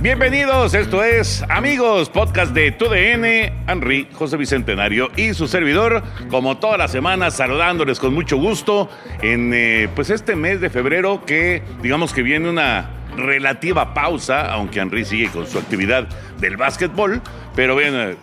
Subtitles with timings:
[0.00, 6.78] Bienvenidos, esto es Amigos, podcast de TUDN, Henry, José Bicentenario y su servidor, como todas
[6.78, 8.88] las semanas, saludándoles con mucho gusto
[9.22, 14.78] en eh, pues este mes de febrero que digamos que viene una relativa pausa, aunque
[14.78, 16.06] Henry sigue con su actividad
[16.38, 17.20] del básquetbol,
[17.56, 18.16] pero bien, eh,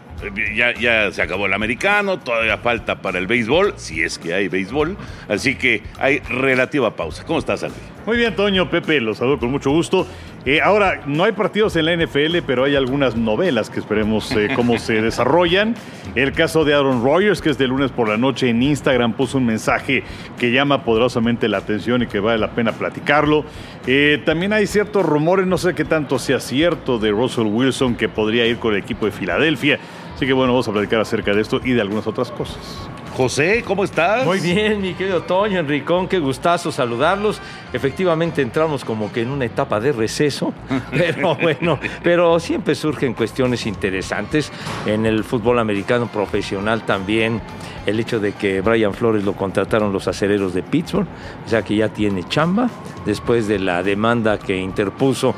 [0.55, 4.47] ya, ya se acabó el americano, todavía falta para el béisbol, si es que hay
[4.47, 4.95] béisbol,
[5.27, 7.25] así que hay relativa pausa.
[7.25, 7.94] ¿Cómo estás, Henry?
[8.05, 10.05] Muy bien, Toño, Pepe, los saludo con mucho gusto.
[10.45, 14.49] Eh, ahora, no hay partidos en la NFL, pero hay algunas novelas que esperemos eh,
[14.55, 15.73] cómo se desarrollan.
[16.13, 19.39] El caso de Aaron Rodgers, que es de lunes por la noche en Instagram, puso
[19.39, 20.03] un mensaje
[20.37, 23.43] que llama poderosamente la atención y que vale la pena platicarlo.
[23.87, 28.07] Eh, también hay ciertos rumores, no sé qué tanto sea cierto, de Russell Wilson que
[28.07, 29.79] podría ir con el equipo de Filadelfia.
[30.13, 32.87] Así que bueno, vamos a platicar acerca de esto y de algunas otras cosas.
[33.15, 34.25] José, ¿cómo estás?
[34.25, 37.39] Muy bien, mi querido Toño, Enricón, qué gustazo saludarlos.
[37.71, 40.53] Efectivamente entramos como que en una etapa de receso,
[40.91, 44.51] pero bueno, pero siempre surgen cuestiones interesantes
[44.85, 47.41] en el fútbol americano profesional también.
[47.85, 51.07] El hecho de que Brian Flores lo contrataron los acereros de Pittsburgh,
[51.45, 52.69] o sea que ya tiene chamba,
[53.05, 55.33] después de la demanda que interpuso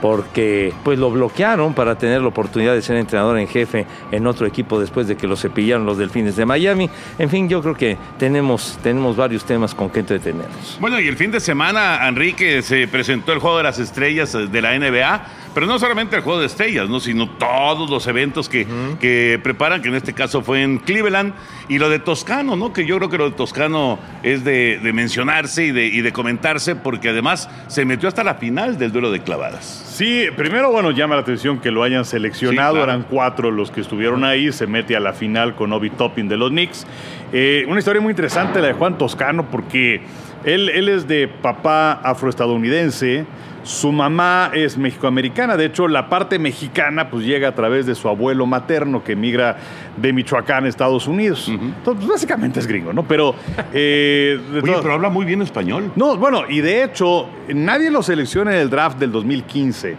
[0.00, 4.46] porque pues lo bloquearon para tener la oportunidad de ser entrenador en jefe en otro
[4.46, 6.90] equipo después de que lo cepillaron los Delfines de Miami.
[7.18, 10.78] En fin, yo creo que tenemos, tenemos varios temas con que entretenernos.
[10.80, 14.62] Bueno, y el fin de semana, Enrique, se presentó el Juego de las Estrellas de
[14.62, 17.00] la NBA, pero no solamente el Juego de Estrellas, ¿no?
[17.00, 18.66] sino todos los eventos que,
[19.00, 21.32] que preparan, que en este caso fue en Cleveland,
[21.68, 22.72] y lo de Toscano, ¿no?
[22.72, 26.12] que yo creo que lo de Toscano es de, de mencionarse y de, y de
[26.12, 29.83] comentarse, porque además se metió hasta la final del duelo de clavadas.
[29.94, 32.72] Sí, primero, bueno, llama la atención que lo hayan seleccionado.
[32.72, 32.90] Sí, claro.
[32.90, 34.50] Eran cuatro los que estuvieron ahí.
[34.50, 36.84] Se mete a la final con Obi Toppin de los Knicks.
[37.32, 40.00] Eh, una historia muy interesante la de Juan Toscano, porque
[40.44, 43.24] él, él es de papá afroestadounidense.
[43.64, 45.56] Su mamá es mexicoamericana.
[45.56, 49.56] De hecho, la parte mexicana pues llega a través de su abuelo materno que emigra
[49.96, 51.48] de Michoacán a Estados Unidos.
[51.48, 53.04] Entonces, pues, básicamente es gringo, ¿no?
[53.04, 53.34] Pero.
[53.72, 55.90] eh, Oye, pero habla muy bien español.
[55.96, 59.96] no, bueno, y de hecho, nadie lo selecciona en el draft del 2015.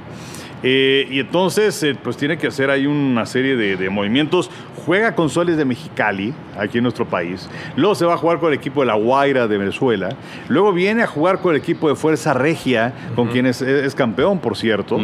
[0.68, 4.50] Eh, y entonces, eh, pues tiene que hacer ahí una serie de, de movimientos.
[4.84, 7.48] Juega con Soles de Mexicali, aquí en nuestro país.
[7.76, 10.10] Luego se va a jugar con el equipo de La Guaira de Venezuela.
[10.48, 14.40] Luego viene a jugar con el equipo de Fuerza Regia, con quien es, es campeón,
[14.40, 15.00] por cierto.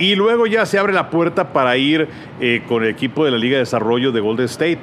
[0.00, 2.08] Y luego ya se abre la puerta para ir
[2.40, 4.82] eh, con el equipo de la Liga de Desarrollo de Golden State.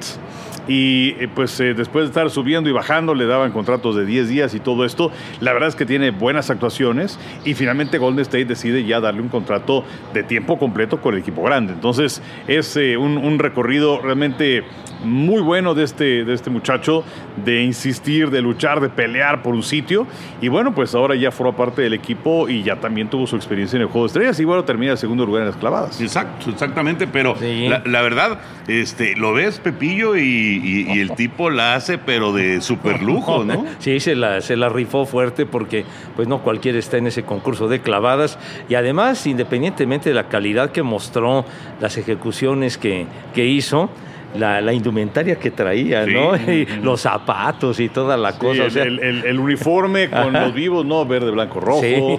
[0.68, 4.28] Y eh, pues eh, después de estar subiendo y bajando, le daban contratos de 10
[4.28, 5.10] días y todo esto.
[5.40, 9.28] La verdad es que tiene buenas actuaciones y finalmente Golden State decide ya darle un
[9.28, 9.84] contrato
[10.14, 11.72] de tiempo completo con el equipo grande.
[11.72, 14.62] Entonces es eh, un, un recorrido realmente
[15.04, 17.02] muy bueno de este, de este muchacho,
[17.44, 20.06] de insistir, de luchar, de pelear por un sitio.
[20.40, 23.76] Y bueno, pues ahora ya forma parte del equipo y ya también tuvo su experiencia
[23.76, 26.00] en el Juego de Estrellas y bueno, termina en segundo lugar en las clavadas.
[26.00, 27.66] Exacto, exactamente, pero Sí.
[27.68, 32.32] la, la verdad, este, lo ves Pepillo y, y- y el tipo la hace, pero
[32.32, 33.64] de super lujo, ¿no?
[33.78, 35.84] Sí, se la, se la rifó fuerte porque
[36.16, 40.70] pues no cualquiera está en ese concurso de clavadas y además independientemente de la calidad
[40.72, 41.44] que mostró,
[41.80, 43.90] las ejecuciones que, que hizo,
[44.36, 46.12] la, la indumentaria que traía, Sí.
[46.14, 46.34] ¿no?
[46.52, 48.62] Y los zapatos y toda la Sí, cosa.
[48.62, 50.46] o el, sea, el- el- el uniforme con Ajá.
[50.46, 51.04] los vivos, ¿no?
[51.04, 51.82] Verde, blanco, rojo.
[51.82, 52.18] Sí.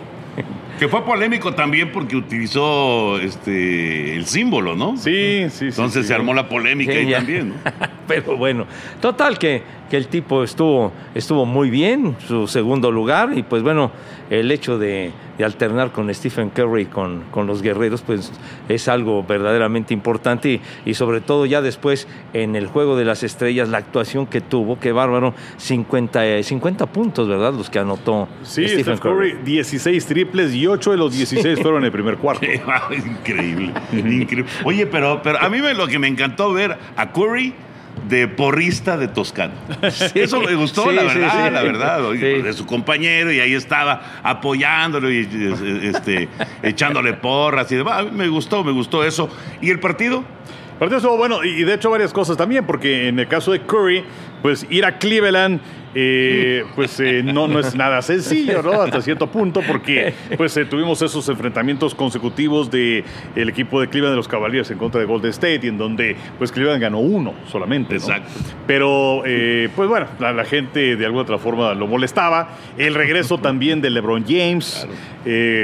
[0.83, 4.97] Que fue polémico también porque utilizó este el símbolo, ¿no?
[4.97, 5.65] Sí, sí, sí.
[5.67, 6.07] Entonces sí.
[6.09, 7.19] se armó la polémica Sí, ahí ya.
[7.19, 7.55] también, ¿no?
[8.05, 8.67] Pero bueno,
[8.99, 13.91] total que, que el tipo estuvo, estuvo muy bien, su segundo lugar, y pues bueno,
[14.31, 18.31] el hecho de, de alternar con Stephen Curry, con, con los guerreros, pues
[18.69, 23.21] es algo verdaderamente importante, y, y sobre todo ya después en el Juego de las
[23.21, 27.53] Estrellas, la actuación que tuvo, qué bárbaro, 50, eh, 50 puntos, ¿verdad?
[27.53, 31.81] Los que anotó Sí, Stephen Steph Curry, 16 triples y 8 de los 16 fueron
[31.81, 32.47] en el primer cuarto.
[32.95, 34.45] increíble, increíble.
[34.65, 37.53] Oye, pero, pero a mí me, lo que me encantó ver a Curry
[38.07, 39.53] de porrista de Toscano.
[40.15, 41.53] Eso me gustó, Sí, la verdad, sí.
[41.53, 42.05] la verdad.
[42.05, 42.41] Oye, Sí.
[42.41, 45.27] De su compañero y ahí estaba apoyándolo y
[45.83, 46.27] este,
[46.61, 48.11] echándole porras y demás.
[48.11, 49.29] Me gustó, me gustó eso.
[49.61, 50.23] ¿Y el partido?
[50.79, 54.03] Partido estuvo bueno y de hecho varias cosas también, porque en el caso de Curry,
[54.41, 55.61] pues ir a Cleveland
[55.95, 58.81] eh, pues eh, no, no es nada sencillo, ¿no?
[58.81, 63.03] Hasta cierto punto, porque pues eh, tuvimos esos enfrentamientos consecutivos de
[63.35, 66.15] el equipo de Cleveland de los Cavaliers en contra de Golden State, y en donde
[66.37, 67.99] pues Cleveland ganó uno solamente, ¿no?
[68.01, 68.29] Exacto.
[68.65, 69.23] Pero,
[69.75, 72.49] pues bueno, la, la gente de alguna otra forma lo molestaba.
[72.77, 74.87] El regreso también de LeBron James.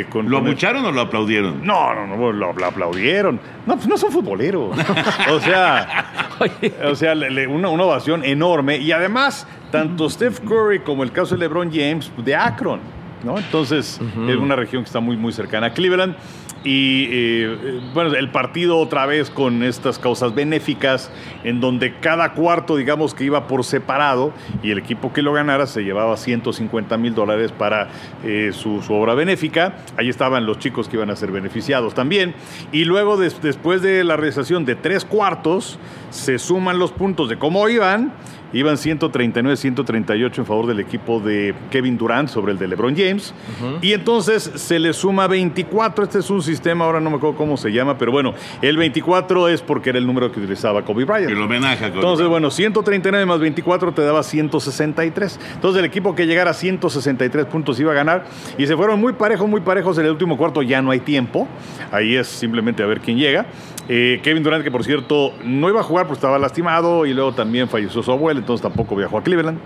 [0.10, 1.66] con, ¿Lo el- abucharon o lo aplaudieron?
[1.66, 3.40] No, no, no, lo, lo aplaudieron.
[3.66, 4.78] No, pues no son futboleros.
[5.32, 6.06] o sea,
[6.86, 8.78] o sea, le- le- una, una ovación enorme.
[8.78, 12.80] Y además, tanto Steph Curry como el caso de LeBron James, de Akron,
[13.24, 13.38] ¿no?
[13.38, 16.16] Entonces, es una región que está muy, muy cercana a Cleveland.
[16.64, 21.10] Y eh, bueno, el partido otra vez con estas causas benéficas,
[21.46, 25.68] en donde cada cuarto, digamos que iba por separado, y el equipo que lo ganara
[25.68, 27.88] se llevaba 150 mil dólares para
[28.26, 29.78] eh, su, su obra benéfica.
[29.98, 32.34] Ahí estaban los chicos que iban a ser beneficiados también.
[32.74, 35.80] Y luego, des- después de la realización de tres cuartos,
[36.10, 38.12] se suman los puntos de cómo iban.
[38.52, 43.34] Iban 139-138 en favor del equipo de Kevin Durant sobre el de LeBron James.
[43.82, 46.04] Y entonces se le suma 24.
[46.04, 49.48] Este es un sistema, ahora no me acuerdo cómo se llama, pero bueno, el 24
[49.50, 51.32] es porque era el número que utilizaba Kobe Bryant.
[51.32, 52.32] El homenaje a Kobe Entonces, Bryant.
[52.32, 55.40] bueno, 139 más 24 te daba 163.
[55.56, 58.26] Entonces, el equipo que llegara a 163 puntos iba a ganar.
[58.58, 60.62] Y se fueron muy parejos, muy parejos en el último cuarto.
[60.62, 61.48] Ya no hay tiempo.
[61.92, 63.46] Ahí es simplemente a ver quién llega.
[63.88, 67.34] Eh, Kevin Durant, que por cierto no iba a jugar porque estaba lastimado y luego
[67.34, 69.58] también falleció su abuelo, entonces tampoco viajó a Cleveland.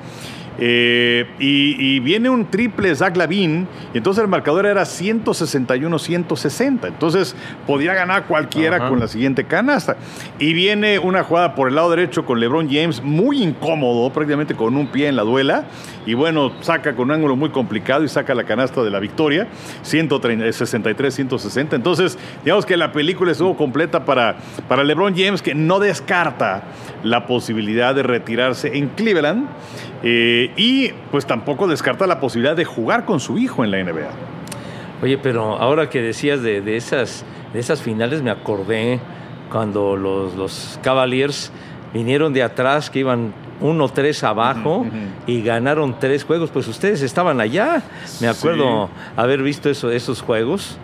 [0.59, 6.87] Eh, y, y viene un triple Zach Lavin, y entonces el marcador era 161-160.
[6.87, 7.35] Entonces
[7.65, 8.89] podía ganar cualquiera Ajá.
[8.89, 9.97] con la siguiente canasta.
[10.39, 14.75] Y viene una jugada por el lado derecho con LeBron James, muy incómodo, prácticamente con
[14.75, 15.65] un pie en la duela.
[16.05, 19.47] Y bueno, saca con un ángulo muy complicado y saca la canasta de la victoria,
[19.83, 21.73] 163-160.
[21.73, 24.35] Entonces, digamos que la película estuvo completa para,
[24.67, 26.63] para LeBron James, que no descarta
[27.03, 29.47] la posibilidad de retirarse en Cleveland.
[30.03, 34.09] Eh, y pues tampoco descarta la posibilidad de jugar con su hijo en la NBA.
[35.01, 38.99] Oye, pero ahora que decías de, de esas, de esas finales, me acordé
[39.51, 41.51] cuando los, los Cavaliers
[41.93, 44.85] vinieron de atrás, que iban 1-3 abajo
[45.25, 46.49] y ganaron tres juegos.
[46.49, 47.83] Pues ustedes estaban allá.
[48.19, 50.77] Me acuerdo haber visto eso, esos juegos.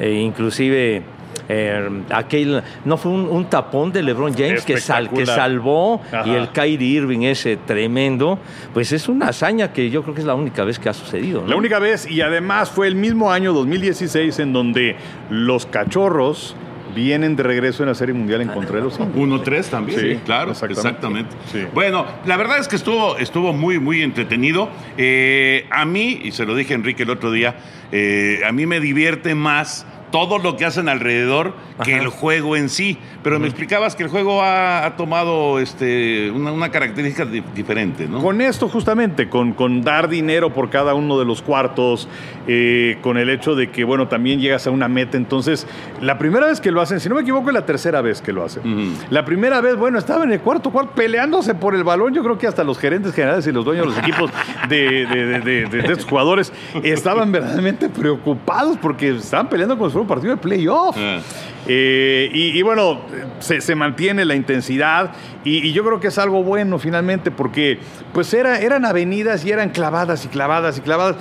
[0.00, 1.02] E inclusive
[1.48, 6.30] eh, aquel, no fue un, un tapón de LeBron James que, sal- que salvó y
[6.30, 8.38] el Kyrie Irving ese tremendo.
[8.72, 11.42] Pues es una hazaña que yo creo que es la única vez que ha sucedido.
[11.42, 11.48] ¿no?
[11.48, 14.96] La única vez, y además fue el mismo año 2016 en donde
[15.30, 16.56] los cachorros
[16.94, 19.42] vienen de regreso en la Serie Mundial en contra de los indios.
[19.44, 20.88] 1-3 también, Sí, sí, claro, exactamente.
[20.88, 21.36] exactamente.
[21.50, 21.58] Sí.
[21.74, 24.68] Bueno, la verdad es que estuvo, estuvo muy, muy entretenido.
[24.96, 27.56] Eh, a mí, y se lo dije a Enrique el otro día,
[27.90, 32.02] eh, a mí me divierte más todo lo que hacen alrededor que Ajá.
[32.04, 32.98] el juego en sí.
[33.24, 38.06] Pero me explicabas que el juego ha, ha tomado este, una, una característica di- diferente,
[38.06, 38.22] ¿no?
[38.22, 42.06] Con esto justamente, con, con dar dinero por cada uno de los cuartos,
[42.46, 45.16] eh, con el hecho de que, bueno, también llegas a una meta.
[45.16, 45.66] Entonces,
[46.00, 48.32] la primera vez que lo hacen, si no me equivoco, es la tercera vez que
[48.32, 48.94] lo hacen.
[49.10, 52.14] La primera vez, bueno, estaba en el cuarto cuarto peleándose por el balón.
[52.14, 54.30] Yo creo que hasta los gerentes generales y los dueños de los equipos
[54.68, 56.52] de, de- de- estos jugadores
[56.84, 60.96] estaban verdaderamente preocupados porque estaban peleando si fuera un partido de playoff.
[60.98, 61.20] Ah.
[61.66, 63.00] Eh, y, y bueno,
[63.38, 65.12] se, se mantiene la intensidad
[65.44, 67.78] y, y yo creo que es algo bueno finalmente porque
[68.12, 71.16] pues era, eran avenidas y eran clavadas y clavadas y clavadas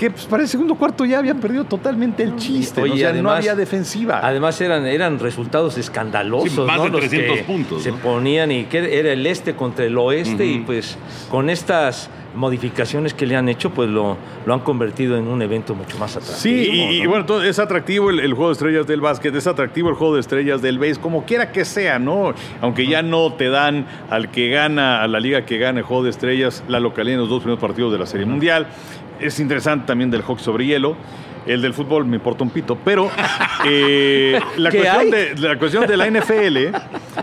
[0.00, 3.30] que pues, para el segundo cuarto ya habían perdido totalmente el chiste, o sea, no
[3.30, 4.20] había defensiva.
[4.22, 6.84] Además eran, eran resultados escandalosos, Sí, más ¿no?
[6.84, 10.46] de Los 300 que puntos, Se ponían y que era el este contra el oeste
[10.46, 10.96] y pues
[11.30, 14.16] con estas modificaciones que le han hecho pues lo,
[14.46, 16.38] lo han convertido en un evento mucho más atractivo.
[16.40, 17.10] Sí, y, y ¿no?
[17.10, 20.14] bueno, todo- es atractivo el, el juego de estrellas del básquet, es atractivo el juego
[20.14, 22.32] de estrellas del base, como quiera que sea, ¿no?
[22.62, 26.04] Aunque ya no te dan al que gana, a la liga que gana el juego
[26.04, 28.66] de estrellas, la localidad en los dos primeros partidos de la Serie Mundial.
[29.20, 30.96] Es interesante también del hockey sobre hielo.
[31.46, 33.10] El del fútbol me importa un pito, pero
[33.66, 36.76] eh, la, ¿Qué cuestión de, la cuestión de la NFL,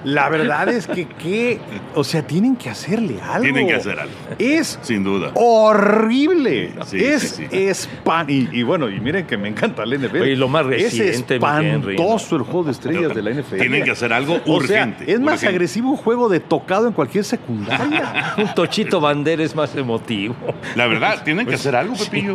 [0.03, 1.59] la verdad es que, que,
[1.95, 3.43] o sea, tienen que hacerle algo.
[3.43, 4.13] Tienen que hacer algo.
[4.39, 5.31] Es Sin duda.
[5.35, 6.71] horrible.
[6.85, 7.57] Sí, es sí, sí.
[7.67, 10.21] espan y, y bueno, y miren que me encanta la NFL.
[10.21, 13.57] Oye, lo más reciente, Es espantoso el juego de estrellas de la NFL.
[13.57, 15.47] Tienen que hacer algo O sea, urgente, es más urgente.
[15.55, 18.33] agresivo un juego de tocado en cualquier secundaria.
[18.37, 20.35] Un Tochito Bandera es más emotivo.
[20.75, 22.33] La verdad, tienen que hacer algo, Pepillo.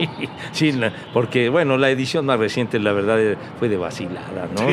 [0.52, 0.72] Sí,
[1.12, 4.68] porque bueno, la edición más reciente la verdad eh, fue de vacilada, ¿no?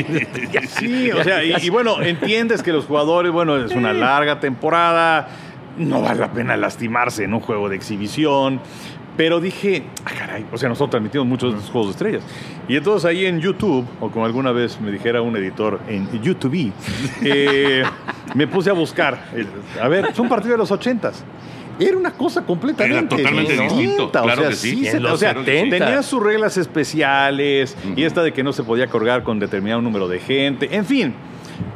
[0.68, 5.27] Sí, o sea, y, y bueno, entiendes que los jugadores, bueno, es una larga temporada,
[5.77, 8.60] no vale la pena lastimarse en un juego de exhibición.
[9.18, 12.24] Pero dije, ah, caray, o sea, nosotros transmitimos muchos de estos juegos de estrellas.
[12.70, 16.72] Y entonces ahí en YouTube, o como alguna vez me dijera un editor en YouTube,
[17.22, 17.84] eh,
[18.34, 19.25] me puse a buscar.
[19.36, 19.46] eh,
[19.82, 21.25] A ver, es un partido de los ochentas.
[21.79, 23.75] Era una cosa completamente Era totalmente distinta.
[23.75, 24.69] distinto, O claro sea, que sí.
[24.77, 25.77] sí se- o sea, 70.
[25.77, 30.07] tenía sus reglas especiales y esta de que no se podía colgar con determinado número
[30.07, 31.13] de gente, en fin.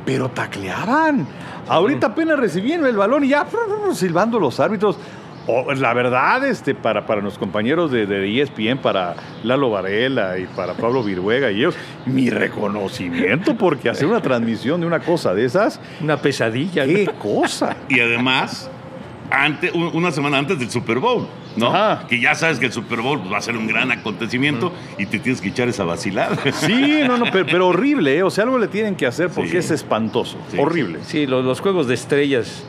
[0.06, 1.28] Pero tacleaban.
[1.68, 3.46] Ahorita apenas recibían el balón y ya
[3.94, 4.98] silbando los árbitros.
[5.46, 10.46] O, la verdad, este, para, para los compañeros de, de ESPN, para Lalo Varela y
[10.46, 15.44] para Pablo Viruega y ellos, mi reconocimiento porque hacer una transmisión de una cosa de
[15.44, 16.86] esas, Una pesadilla.
[16.86, 16.94] ¿no?
[16.94, 17.76] qué cosa.
[17.90, 18.70] Y además,
[19.34, 21.68] ante, un- una semana antes del Super Bowl, ¿no?
[21.74, 22.06] Ajá.
[22.08, 25.08] Que ya sabes que el Super Bowl pues, va a ser un gran acontecimiento y
[25.08, 26.38] te tienes que echar esa vacilada.
[26.54, 28.24] Sí, no, no, pero, pero horrible, ¿eh?
[28.24, 29.58] o sea, algo le tienen que hacer porque Sí.
[29.58, 30.58] es espantoso, Sí.
[30.60, 31.00] horrible.
[31.04, 32.64] Sí, los, los juegos de estrellas,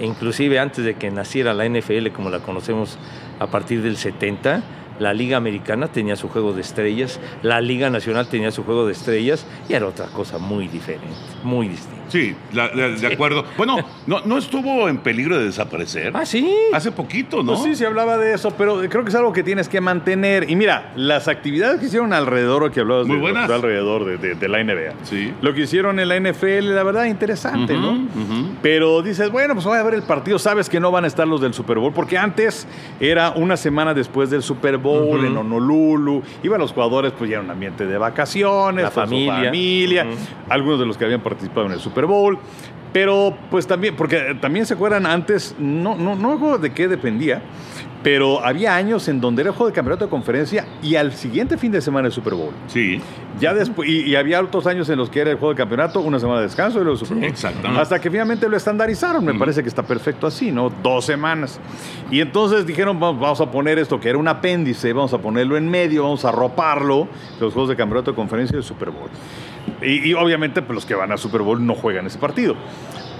[0.00, 2.98] inclusive antes de que naciera la NFL como la conocemos
[3.38, 4.62] a partir del 70,
[4.98, 8.92] la Liga Americana tenía su juego de estrellas, la Liga Nacional tenía su juego de
[8.92, 11.06] estrellas y era otra cosa muy diferente,
[11.44, 11.96] muy distinta.
[12.08, 13.44] Sí, la- la- de acuerdo.
[13.58, 13.76] Bueno,
[14.06, 16.10] no, no estuvo en peligro de desaparecer.
[16.16, 16.50] Ah, sí.
[16.72, 17.52] Hace poquito, ¿no?
[17.52, 20.48] Pues sí, se hablaba de eso, pero creo que es algo que tienes que mantener.
[20.48, 23.46] Y mira, las actividades que hicieron alrededor, o que hablabas Muy de, buenas.
[23.46, 24.94] de alrededor de, de- de la NBA.
[25.02, 25.34] Sí.
[25.42, 28.08] Lo que hicieron en la NFL, la verdad, interesante, ¿no?
[28.62, 31.28] Pero dices, bueno, pues voy a ver el partido, sabes que no van a estar
[31.28, 32.66] los del Super Bowl, porque antes
[33.00, 37.44] era una semana después del Super Bowl en Honolulu, iban los jugadores, pues ya era
[37.44, 39.44] un ambiente de vacaciones, La con su familia.
[39.44, 40.06] familia,
[40.48, 42.38] algunos de los que habían participado en el Super Bowl.
[42.92, 47.42] Pero pues también, porque también se acuerdan antes, no, no, no de qué dependía,
[48.02, 51.58] pero había años en donde era el juego de campeonato de conferencia y al siguiente
[51.58, 52.52] fin de semana el Super Bowl.
[52.68, 53.00] Sí.
[53.40, 56.00] Ya después, y, y había otros años en los que era el juego de campeonato,
[56.00, 57.24] una semana de descanso y luego el Super Bowl.
[57.24, 57.80] exactamente.
[57.80, 60.70] Hasta que finalmente lo estandarizaron, me parece que está perfecto así, ¿no?
[60.82, 61.60] Dos semanas.
[62.10, 65.56] Y entonces dijeron, vamos, vamos a poner esto que era un apéndice, vamos a ponerlo
[65.56, 67.08] en medio, vamos a roparlo,
[67.40, 69.10] los juegos de campeonato de conferencia y el Super Bowl.
[69.82, 72.54] Y, y obviamente pues, los que van al Super Bowl no juegan ese partido.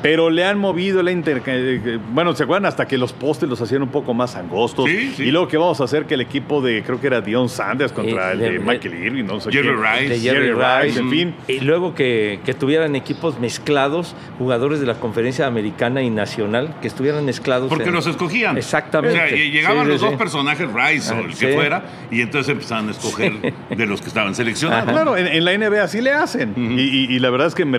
[0.03, 1.43] Pero le han movido la inter...
[1.47, 2.67] eh, Bueno, ¿se acuerdan?
[2.67, 4.87] Hasta que los postes los hacían un poco más angostos.
[4.89, 5.25] Sí, sí.
[5.25, 7.93] Y luego que vamos a hacer que el equipo de, creo que era Dion Sanders
[7.93, 9.83] contra Eh, el de de- Michael Irving, no sé Jerry quién.
[9.83, 10.09] Rice.
[10.09, 11.35] de Jerry Rice, en fin.
[11.49, 16.89] Y luego que, que tuvieran equipos mezclados, jugadores de la conferencia americana y nacional, que
[16.89, 17.69] estuvieran mezclados.
[17.69, 18.57] Porque en- los escogían.
[18.57, 19.17] Exactamente.
[19.19, 20.17] O sea, llegaban Sí, sí, los dos sí.
[20.17, 21.47] personajes, Rice o Ah, el sí.
[21.47, 23.33] que fuera, y entonces empezaban a escoger
[23.71, 24.91] de los que estaban seleccionados.
[24.93, 26.55] Claro, en, en la NBA sí le hacen.
[26.57, 27.79] y, y- y la verdad es que me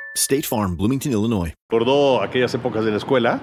[0.21, 1.53] State Farm, Bloomington, Illinois.
[1.69, 3.41] recordó aquellas épocas de la escuela,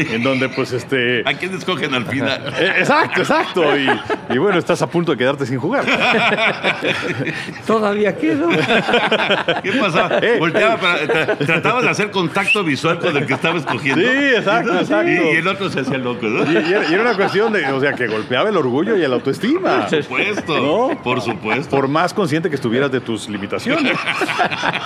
[0.00, 1.22] en donde pues este...
[1.26, 2.52] ¿A quién escogen al final?
[2.58, 3.76] Eh, Exacto, exacto.
[3.76, 3.88] Y,
[4.34, 5.84] y bueno, estás a punto de quedarte sin jugar.
[7.66, 8.48] Todavía quedó.
[9.62, 10.18] ¿Qué pasaba?
[10.18, 14.00] Eh, Volteaba para- tra- tratabas de hacer contacto visual con el que estaba escogiendo.
[14.00, 15.10] Sí, exacto, exacto.
[15.10, 16.50] Y, y el otro se hacía loco, ¿no?
[16.50, 19.00] Y, y era, y era una cuestión de, o sea, que golpeaba el orgullo y
[19.06, 19.86] la autoestima.
[19.88, 20.60] Por supuesto.
[20.90, 21.02] ¿No?
[21.02, 21.70] Por supuesto.
[21.70, 23.96] Por más consciente que estuvieras de tus limitaciones.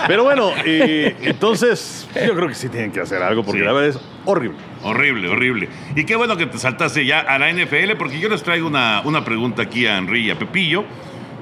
[0.07, 3.65] Pero bueno, eh, entonces yo creo que sí tienen que hacer algo porque Sí.
[3.65, 4.57] la verdad es horrible.
[4.83, 5.69] Horrible, horrible.
[5.95, 9.01] Y qué bueno que te saltaste ya a la NFL, porque yo les traigo una,
[9.05, 10.83] una pregunta aquí a Henry y a Pepillo,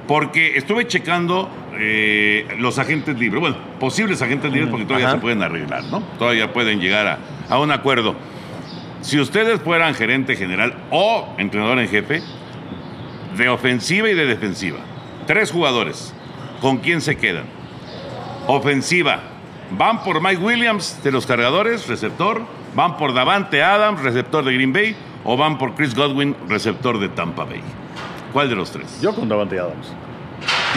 [0.06, 1.48] porque estuve checando
[1.78, 5.16] eh, los agentes libres, bueno, posibles agentes libres, porque todavía Ajá.
[5.16, 6.00] se pueden arreglar, ¿no?
[6.18, 8.16] Todavía pueden llegar a, a un acuerdo.
[9.02, 12.22] Si ustedes fueran gerente general o entrenador en jefe,
[13.36, 14.78] de ofensiva y de defensiva,
[15.26, 16.12] tres jugadores,
[16.60, 17.44] ¿con quién se quedan?
[18.46, 19.20] Ofensiva.
[19.70, 22.42] Van por Mike Williams de los cargadores, receptor.
[22.74, 24.94] Van por Davante Adams, receptor de Green Bay.
[25.24, 27.60] O van por Chris Godwin, receptor de Tampa Bay.
[28.32, 29.00] ¿Cuál de los tres?
[29.02, 29.92] Yo con Davante Adams.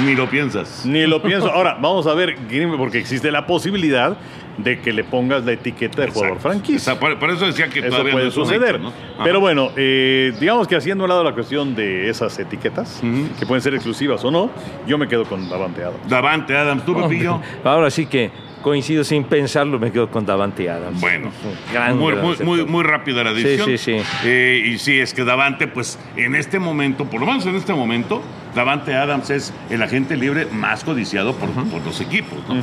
[0.04, 0.86] Ni lo piensas.
[0.86, 1.50] Ni lo pienso.
[1.50, 4.18] Ahora, vamos a ver, Green Bay, porque existe la posibilidad
[4.58, 6.50] de que le pongas la etiqueta de jugador Exacto.
[6.50, 7.00] franquicia.
[7.00, 8.76] Por, por eso decía que Eso todavía puede no suceder.
[8.76, 8.90] hecho, ¿no?
[8.90, 9.24] Ajá.
[9.24, 13.02] Pero bueno, eh, digamos que haciendo a un lado la cuestión de esas etiquetas,
[13.40, 14.52] que pueden ser exclusivas o no,
[14.86, 16.08] yo me quedo con Davante Adams.
[16.10, 17.40] Davante Adams, ¿tú, Pepillo?
[17.64, 18.30] Ahora sí que
[18.63, 21.00] coincido sin pensarlo, me quedo con Davante Adams.
[21.00, 21.29] Bueno,
[21.72, 23.77] gran, muy, gran muy, muy, muy rápida la Sí, decisión.
[23.77, 24.01] sí, sí.
[24.25, 27.74] Eh, y sí, es que Davante, pues en este momento, por lo menos en este
[27.74, 28.24] momento,
[28.55, 32.39] Davante Adams es el agente libre más codiciado por, por los equipos.
[32.50, 32.55] ¿no?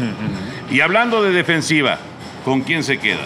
[0.74, 1.98] Y hablando de defensiva,
[2.44, 3.22] ¿con quién se queda?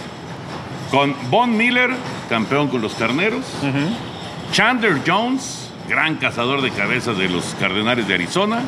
[0.90, 1.90] Con Von Miller,
[2.28, 3.44] campeón con los carneros.
[4.52, 8.60] Chandler Jones, gran cazador de cabezas de los Cardenales de Arizona.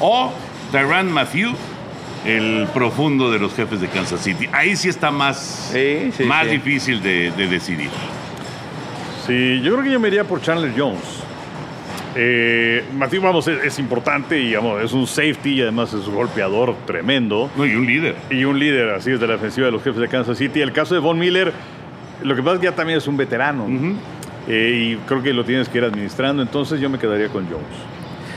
[0.00, 0.32] O
[0.72, 1.52] Tyrann Matthew,
[2.24, 4.48] el profundo de los jefes de Kansas City.
[4.52, 6.52] Ahí sí está más, Sí, sí, más sí.
[6.52, 7.90] difícil de, de decidir.
[9.26, 11.00] Sí, yo creo que yo me iría por Chandler Jones.
[12.16, 16.14] Eh, Matthew, vamos, es, es importante y vamos, es un safety y además es un
[16.14, 17.50] golpeador tremendo.
[17.56, 18.14] No, y un líder.
[18.30, 20.60] Y un líder, así es, de la defensiva de los jefes de Kansas City.
[20.60, 21.52] El caso de Von Miller,
[22.22, 23.66] lo que pasa es que ya también es un veterano.
[24.46, 27.64] Eh, y creo que lo tienes que ir administrando, entonces yo me quedaría con Jones.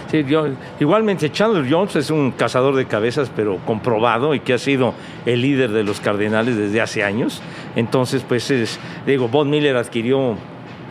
[0.09, 0.47] Sí, yo-
[0.79, 4.93] igualmente Chandler Jones es un cazador de cabezas, pero comprobado y que ha sido
[5.25, 7.41] el líder de los Cardenales desde hace años.
[7.75, 10.35] Entonces, pues es, digo, Von Miller adquirió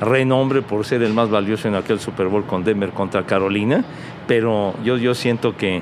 [0.00, 3.82] renombre por ser el más valioso en aquel Super Bowl con Denver contra Carolina,
[4.26, 5.80] pero yo, yo siento que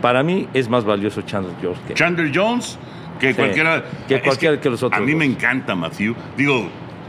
[0.00, 2.76] para mí es más valioso Chandler Jones que Chandler Jones,
[3.20, 3.84] que Sí, cualquiera.
[4.08, 6.16] que es cualquiera que los otros A mí me encanta Matthew.
[6.36, 6.66] Digo,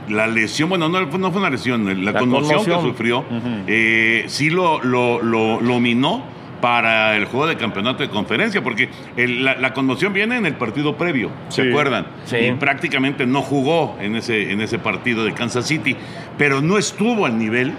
[0.10, 2.82] la lesión, bueno, no, no fue una lesión, la, La conmoción, conmoción.
[2.82, 3.26] que sufrió,
[3.68, 6.24] eh, sí lo, lo, lo, lo minó
[6.62, 10.56] para el juego de campeonato de conferencia, porque el- la, la conmoción viene en el
[10.56, 11.70] partido previo, ¿se Sí.
[11.70, 12.08] acuerdan?
[12.26, 12.38] Sí.
[12.38, 15.96] Y prácticamente no jugó en ese, en ese partido de Kansas City,
[16.38, 17.74] pero no estuvo al nivel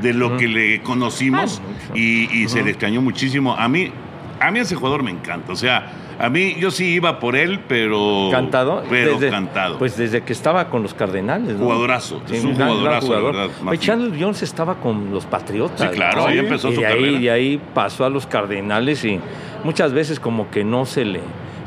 [0.00, 1.60] de lo que le conocimos
[1.90, 3.54] Ah, y se le extrañó muchísimo.
[3.54, 3.90] A mí,
[4.40, 7.60] a mí ese jugador me encanta, o sea, a mí yo sí iba por él,
[7.66, 8.28] pero...
[8.30, 8.82] cantado.
[8.90, 9.78] Pero Desde- cantado.
[9.78, 11.56] Pues desde que estaba con los Cardenales.
[11.56, 11.64] ¿no?
[11.64, 13.80] Jugadorazo, es un gran- gran jugadorazo, la verdad, Oye, Matthew.
[13.80, 15.90] Chandler Jones estaba con los Patriotas.
[15.90, 16.26] Sí, claro, ¿no?
[16.28, 19.18] ahí empezó y su de ahí, de ahí pasó a los Cardenales y
[19.64, 21.20] muchas veces como que no se le,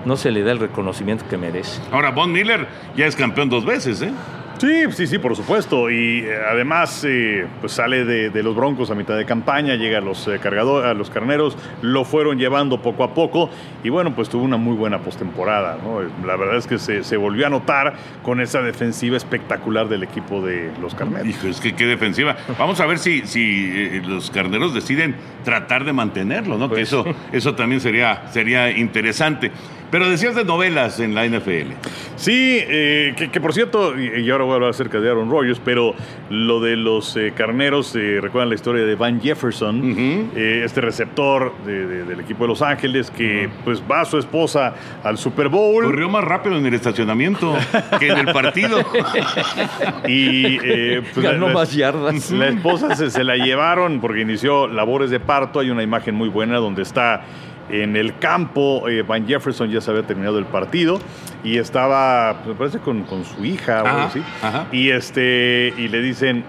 [0.05, 1.81] no se le da el reconocimiento que merece.
[1.91, 4.11] Ahora, Von Miller ya es campeón dos veces, ¿eh?
[4.57, 5.89] Sí, sí, sí, por supuesto.
[5.89, 9.97] Y eh, además, eh, pues sale de, de los Broncos a mitad de campaña, llega
[9.97, 13.49] a los eh, cargadores, a los carneros, lo fueron llevando poco a poco.
[13.83, 15.77] Y bueno, pues tuvo una muy buena postemporada.
[15.83, 16.01] ¿no?
[16.25, 20.41] La verdad es que se, se volvió a notar con esa defensiva espectacular del equipo
[20.41, 21.27] de los carneros.
[21.27, 22.37] Hijo, es que qué defensiva.
[22.57, 26.69] Vamos a ver si, si los carneros deciden tratar de mantenerlo, ¿no?
[26.69, 29.51] que Pues eso, eso también sería, sería interesante.
[29.93, 31.73] Pero decías de novelas en la NFL.
[32.15, 35.61] Sí, eh, que, que por cierto, y, ahora voy a hablar acerca de Aaron Rodgers,
[35.63, 35.93] pero
[36.31, 41.53] lo de los eh, carneros, eh, recuerdan la historia de Van Jefferson, eh, este receptor
[41.63, 45.49] de- de- del equipo de Los Ángeles, que pues va a su esposa al Super
[45.49, 45.83] Bowl.
[45.85, 47.55] Corrió más rápido en el estacionamiento
[47.99, 48.79] que en el partido.
[50.07, 52.31] Y eh, pues, Ganó la, más yardas.
[52.31, 55.59] la esposa se, se la llevaron porque inició labores de parto.
[55.59, 57.21] Hay una imagen muy buena donde está
[57.69, 58.87] en el campo.
[58.89, 60.99] eh, Van Jefferson ya se había terminado el partido
[61.43, 64.21] y estaba, pues, me parece, con, con su hija o algo así.
[64.41, 64.67] ajá.
[64.71, 66.43] Y, este, y le dicen: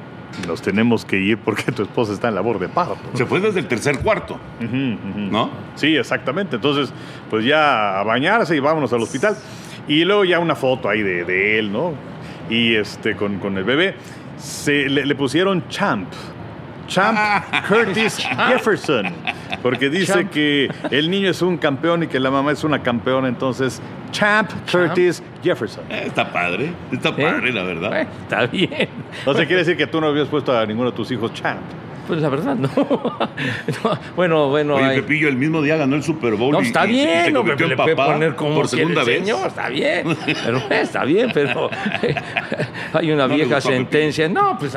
[0.46, 2.96] Nos tenemos que ir porque tu esposa está en labor de parto.
[3.14, 4.38] Se fue desde el tercer cuarto.
[4.60, 5.50] ¿no?
[5.76, 6.56] Sí, exactamente.
[6.56, 6.92] Entonces,
[7.30, 9.36] pues ya a bañarse y vámonos al hospital.
[9.86, 11.92] Y luego ya una foto ahí de, de él, ¿no?
[12.50, 13.94] Y este, con, con el bebé.
[14.38, 16.08] Se, le, le pusieron Champ.
[16.86, 17.18] Champ
[17.68, 18.16] Curtis
[18.48, 19.06] Jefferson.
[19.62, 20.30] Porque dice Champ.
[20.30, 23.28] que el niño es un campeón y que la mamá es una campeona.
[23.28, 23.80] Entonces,
[24.10, 25.84] Champ Curtis Jefferson.
[25.90, 27.12] Eh, Está padre, está ¿Eh?
[27.16, 27.88] padre, la verdad.
[27.90, 28.88] Bueno, está bien.
[29.26, 31.60] O sea, quiere decir que tú no habías puesto a ninguno de tus hijos Champ.
[32.06, 32.68] Pues la verdad, no.
[33.84, 34.74] No, bueno, bueno.
[34.76, 36.52] Oye, hay- Pepillo, el mismo día ganó el Super Bowl.
[36.52, 39.18] No, está y se- y se bien, hombre, le puede poner como por segunda vez.
[39.20, 41.70] señor, está bien, pero está bien, pero
[42.92, 43.74] hay una No vieja Pepillo.
[43.74, 44.74] sentencia, no, pues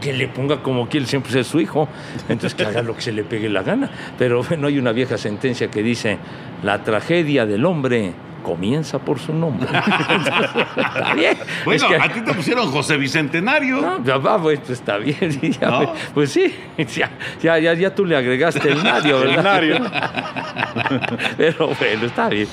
[0.00, 1.88] que le ponga como quiere siempre ser su hijo,
[2.28, 5.16] entonces que haga lo que se le pegue la gana, pero bueno, hay una vieja
[5.18, 6.18] sentencia que dice,
[6.62, 9.68] la tragedia del hombre comienza por su nombre.
[10.76, 11.36] está bien.
[11.64, 13.80] Bueno, Es que- a ti te pusieron José Bicentenario.
[13.80, 15.32] no, ya va, pues pues, está bien.
[15.32, 15.92] sí, ya, ¿No?
[16.14, 17.10] Pues sí, ya,
[17.42, 19.42] ya, ya, ya tú le agregaste el Nario, El ¿verdad?
[19.44, 19.76] Nario.
[21.36, 22.48] Pero bueno, está bien.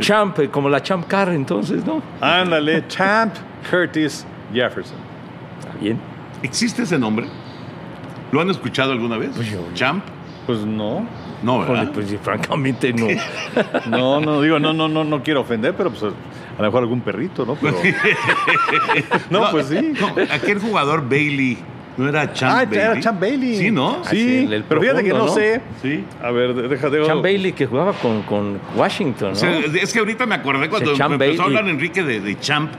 [0.00, 2.02] Champ, eh, como la Champ Car, entonces, ¿no?
[2.20, 3.34] Ándale, Champ
[3.70, 4.96] Curtis Jefferson.
[5.60, 5.98] Está bien.
[6.42, 7.26] ¿Existe ese nombre?
[8.30, 9.30] ¿Lo han escuchado alguna vez?
[9.34, 10.04] Pues yo- ¿Champ?
[10.46, 11.06] Pues no.
[11.42, 11.90] No, ¿verdad?
[11.94, 13.06] Pues sí, francamente no.
[13.90, 16.06] No, no, digo, no, no, no, no quiero ofender, pero pues a
[16.58, 17.54] lo mejor algún perrito, ¿no?
[17.54, 17.76] Pero,
[19.30, 19.92] no, pues sí.
[20.00, 21.58] no, aquel jugador Bailey,
[21.96, 22.78] ¿no era Champ Ah, Bailey?
[22.78, 23.56] era Champ Bailey.
[23.56, 23.98] Sí, ¿no?
[24.04, 25.60] Ah, sí, el- el pero fíjate que no, sé.
[25.82, 26.04] Sí.
[26.22, 27.04] A ver, déjate.
[27.06, 29.36] Champ Bailey que jugaba con, con Washington, O ¿no?
[29.36, 32.38] sea, es que ahorita me acordé cuando Ese Champ empezó a hablar Enrique de, de
[32.40, 32.72] Champ.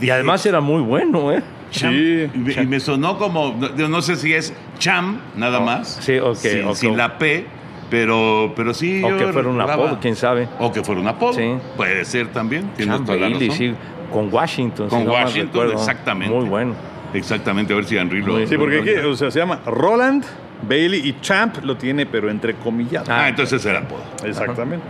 [0.00, 1.42] y además era muy bueno, ¿eh?
[1.70, 1.92] Champ.
[1.94, 5.98] Sí, Y, me- y me sonó como, no, no sé si es Cham, nada más.
[6.00, 6.74] sí, ok, Sin, ok.
[6.74, 7.46] sin la P,
[7.90, 9.02] pero, pero sí.
[9.04, 10.48] O que fuera un apodo, quién sabe.
[10.58, 11.34] O que fuera un apodo.
[11.34, 11.54] Sí.
[11.76, 12.70] Puede ser también.
[12.76, 13.50] tienes Champ toda la razón.
[13.52, 13.74] sí,
[14.12, 14.88] con Washington.
[14.88, 16.34] Con si no mal Washington, exactamente.
[16.34, 16.74] Muy bueno.
[17.14, 18.46] Exactamente, a ver si Henry lo.
[18.46, 20.24] Sí, porque aquí, o sea, se llama Roland
[20.68, 23.08] Bailey y Champ lo tiene, pero entre comillas.
[23.08, 24.02] Ah, entonces es el apodo.
[24.24, 24.86] Exactamente.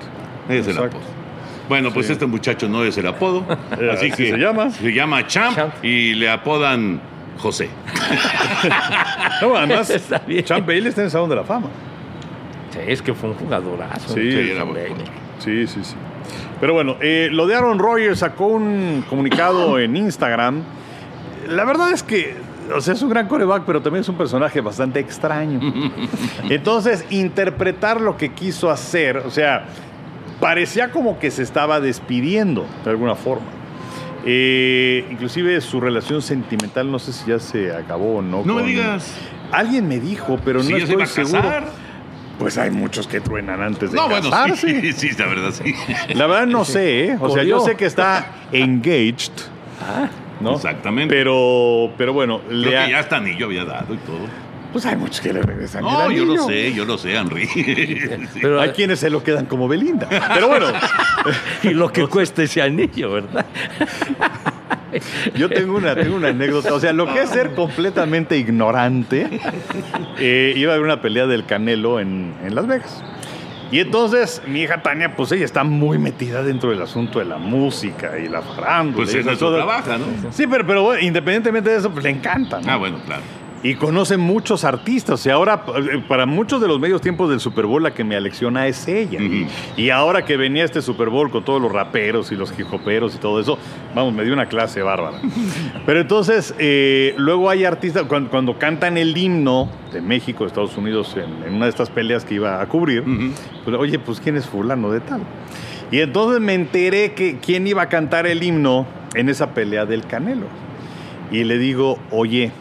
[0.48, 0.96] Es el Exacto.
[0.98, 1.10] apodo.
[1.68, 2.12] Bueno, pues Sí.
[2.12, 3.44] este muchacho no es el apodo.
[3.92, 4.70] Así que se llama.
[4.70, 5.84] Se llama Champ, Champ.
[5.84, 7.00] y le apodan
[7.38, 7.68] José.
[9.42, 9.92] No, además.
[10.44, 11.68] Champ Bailey está en el Salón de la Fama.
[12.84, 14.14] Sí, es que fue un jugadorazo.
[14.14, 14.64] Sí, Sí, era.
[15.38, 15.94] Sí, sí, sí.
[16.60, 20.62] Pero bueno, eh, lo de Aaron Rodgers sacó un comunicado en Instagram.
[21.48, 22.36] La verdad es que
[22.74, 25.60] o sea, es un gran coreback, pero también es un personaje bastante extraño.
[26.48, 29.66] Entonces, interpretar lo que quiso hacer, o sea,
[30.40, 33.46] parecía como que se estaba despidiendo de alguna forma.
[34.24, 38.42] Eh, inclusive su relación sentimental, no sé si ya se acabó o no.
[38.44, 39.12] No me digas.
[39.52, 41.42] Alguien me dijo, pero no ya se iba estoy a seguro.
[41.48, 41.85] casar.
[42.38, 44.92] Pues hay muchos que truenan antes de No, bueno, casarse.
[44.92, 45.74] sí, sí, la verdad, sí.
[46.14, 47.16] La verdad no sé, ¿eh?
[47.20, 49.32] O sea, yo sé que está engaged,
[50.40, 50.54] ¿no?
[50.56, 51.14] Exactamente.
[51.14, 54.18] Pero, pero bueno, Creo le ha- que ya hasta anillo había dado y todo.
[54.72, 57.46] pues hay muchos que le regresan el No, yo lo sé, yo lo sé, Henry.
[58.34, 58.40] Sí.
[58.42, 60.06] Pero, Hay quienes se lo quedan como Belinda.
[60.34, 60.66] Pero bueno,
[61.62, 63.46] y lo que cuesta ese anillo, ¿verdad?
[65.36, 66.74] yo tengo una, tengo una anécdota.
[66.74, 69.40] O sea, lo que es ser completamente ignorante,
[70.18, 73.02] eh, iba a haber una pelea del Canelo en, en Las Vegas.
[73.70, 77.38] Y entonces mi hija Tania, pues ella está muy metida dentro del asunto de la
[77.38, 79.04] música y la farándula.
[79.04, 80.04] Pues eso trabaja, ¿no?
[80.30, 82.60] Sí, pero, pero bueno, independientemente de eso, pues le encanta.
[82.60, 82.70] ¿no?
[82.70, 83.22] Ah, bueno, claro.
[83.66, 85.26] Y conoce muchos artistas.
[85.26, 88.14] Y ahora, eh, para muchos de los medios tiempos del Super Bowl, la que me
[88.14, 89.18] alecciona es ella.
[89.76, 93.18] Y ahora que venía este Super Bowl con todos los raperos y los hijoperos y
[93.18, 93.58] todo eso,
[93.92, 95.20] vamos, me dio una clase bárbara.
[95.84, 100.76] Pero entonces, eh, luego hay artistas, cuando, cuando cantan el himno de México, de Estados
[100.76, 103.02] Unidos, en, en una de estas peleas que iba a cubrir,
[103.64, 105.22] pues, oye, pues ¿quién es fulano de tal?
[105.90, 110.06] Y entonces me enteré que quién iba a cantar el himno en esa pelea del
[110.06, 110.46] Canelo.
[111.32, 112.52] Y le digo, oye,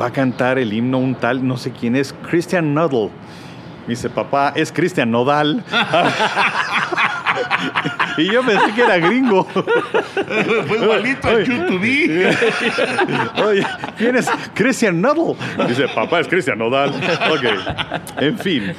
[0.00, 3.10] va a cantar el himno un tal, no sé quién es, Christian Nodal.
[3.86, 5.62] Me dice, papá, es Christian Nodal.
[8.16, 9.44] y yo pensé que era gringo.
[10.66, 11.44] Fue igualito al Oye.
[11.44, 12.34] YouTube.
[13.44, 13.66] Oye,
[13.98, 15.36] ¿quién es Christian Nodal?
[15.68, 16.94] Dice, papá, es Christian Nodal.
[17.30, 17.44] Ok,
[18.22, 18.72] en fin.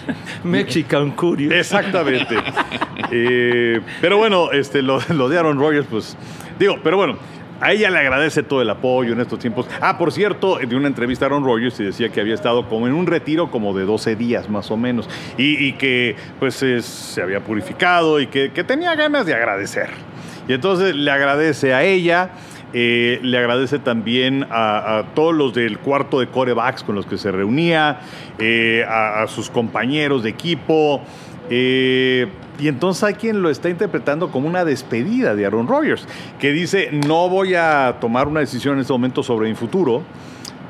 [0.43, 1.53] Mexican Curious.
[1.53, 2.37] Exactamente.
[3.11, 6.17] Eh, pero bueno, este, lo, lo de Aaron Rodgers, pues,
[6.57, 7.19] digo, pero bueno,
[7.61, 9.67] a ella le agradece todo el apoyo en estos tiempos.
[9.81, 12.87] Ah, por cierto, de una entrevista a Aaron Rodgers y decía que había estado como
[12.87, 17.21] en un retiro como de 12 días más o menos y, que pues es- se
[17.21, 19.89] había purificado y que, tenía ganas de agradecer.
[20.47, 22.31] Y entonces le agradece a ella.
[22.77, 27.31] eh, le agradece también a, todos los del cuarto de corebacks con los que se
[27.31, 27.99] reunía,
[28.37, 31.01] eh, a sus compañeros de equipo.
[31.49, 32.27] Eh,
[32.59, 36.07] y entonces hay quien lo está interpretando como una despedida de Aaron Rodgers,
[36.39, 40.03] que dice, no voy a tomar una decisión en este momento sobre mi futuro,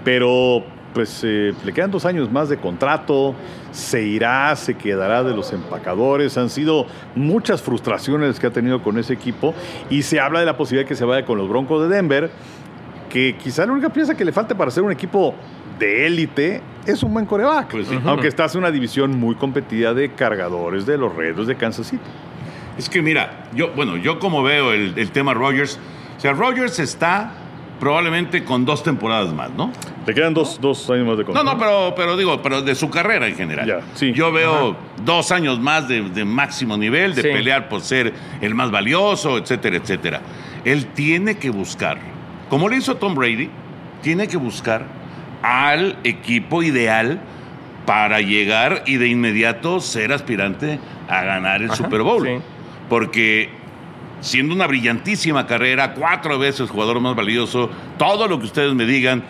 [0.04, 3.36] pero pues eh, le quedan dos años más de contrato,
[3.72, 6.86] se irá, se quedará de los empacadores, han sido
[7.16, 9.54] muchas frustraciones que ha tenido con ese equipo
[9.90, 12.32] y se habla de la posibilidad de que se vaya con los Broncos de Denver,
[13.10, 15.36] que quizá la única pieza que le falte para ser un equipo
[15.80, 18.00] de élite es un buen coreback, Pues sí.
[18.06, 22.04] aunque estás en una división muy competida de cargadores de los Reds de Kansas City.
[22.78, 25.80] Es que mira, yo, bueno, yo como veo el, el tema Rogers,
[26.18, 27.32] o sea, Rogers está
[27.80, 29.72] probablemente con dos temporadas más, ¿no?
[30.06, 31.52] Le quedan dos, dos años más de No, contrato.
[31.54, 33.68] no, pero, pero digo, pero de su carrera en general.
[33.68, 34.14] Ya, sí.
[34.14, 37.28] Yo veo dos años más de, de máximo nivel, de Sí.
[37.30, 40.22] pelear por ser el más valioso, etcétera, etcétera.
[40.64, 41.98] Él tiene que buscar,
[42.50, 43.50] como le hizo Tom Brady,
[44.02, 44.86] tiene que buscar
[45.46, 47.20] al equipo ideal
[47.86, 52.26] para llegar y de inmediato ser aspirante a ganar el Ajá, Super Bowl.
[52.26, 52.34] sí.
[52.90, 53.50] Porque
[54.22, 59.24] siendo una brillantísima carrera, cuatro veces jugador más valioso, todo lo que ustedes me digan,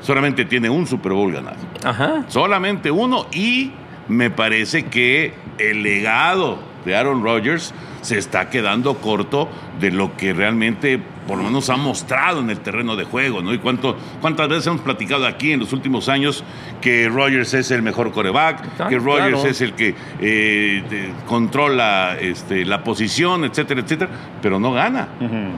[0.00, 1.56] solamente tiene un Super Bowl ganado.
[1.84, 2.24] Ajá.
[2.28, 3.72] Solamente uno y
[4.06, 9.48] me parece que el legado de Aaron Rodgers se está quedando corto
[9.80, 13.52] de lo que realmente por lo menos ha mostrado en el terreno de juego, ¿no?
[13.54, 16.42] Y cuánto, cuántas veces hemos platicado aquí en los últimos años
[16.80, 19.46] que Rodgers es el mejor coreback, que Rodgers claro.
[19.46, 24.10] es el que eh, de- controla este, la posición, etcétera, etcétera,
[24.42, 25.08] pero no gana,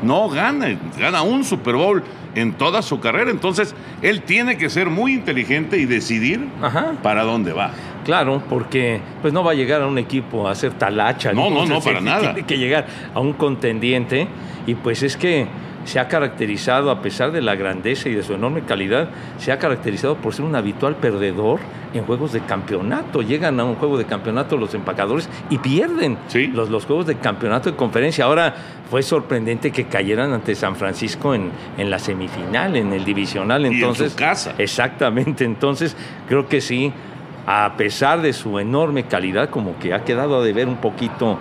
[0.03, 2.03] no gana, gana un Super Bowl
[2.35, 6.94] en toda su carrera, entonces él tiene que ser muy inteligente y decidir Ajá.
[7.03, 7.73] para dónde va.
[8.05, 11.33] Claro, porque pues no va a llegar a un equipo a hacer talacha.
[11.33, 12.35] No, no, no, Entonces, para nada.
[12.35, 14.27] Tiene que llegar a un contendiente
[14.66, 15.47] y pues es que
[15.85, 19.59] se ha caracterizado, a pesar de la grandeza y de su enorme calidad, se ha
[19.59, 21.61] caracterizado por ser un habitual perdedor
[21.92, 23.23] en juegos de campeonato.
[23.23, 26.47] Llegan a un juego de campeonato los empacadores y pierden Sí.
[26.49, 28.25] los, los juegos de campeonato de conferencia.
[28.25, 28.55] Ahora
[28.90, 33.64] fue sorprendente que cayeran ante San Francisco en, en la semifinal, en el divisional.
[33.66, 34.55] en su Entonces, casa.
[34.59, 35.97] Exactamente, entonces
[36.29, 36.92] creo que sí,
[37.47, 41.38] a pesar de su enorme calidad, como que ha quedado a deber un poquito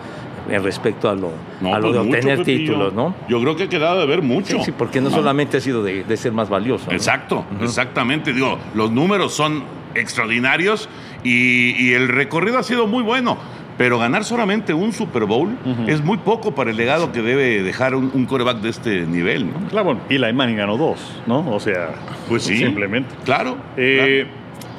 [0.50, 2.60] en respecto a lo, No, a lo pues de obtener Pepillo.
[2.60, 3.16] títulos, ¿no?
[3.30, 4.58] Yo creo que ha quedado de ver mucho.
[4.58, 6.86] Sí, sí, porque no, solamente ha sido de, de ser más valioso.
[6.90, 6.94] ¿no?
[6.96, 8.34] Exacto, exactamente.
[8.34, 9.64] Digo, los números son
[9.96, 10.90] extraordinarios
[11.24, 13.38] y, y el recorrido ha sido muy bueno.
[13.76, 17.96] Pero ganar solamente un Super Bowl es muy poco para el legado que debe dejar
[17.96, 19.68] un, un coreback de este nivel, ¿no?
[19.70, 21.40] Claro, bueno, Eli Manning ganó dos, ¿no?
[21.52, 21.90] O sea,
[22.30, 22.56] Pues sí.
[22.58, 23.16] Simplemente.
[23.26, 23.58] Claro.
[23.76, 24.28] Eh,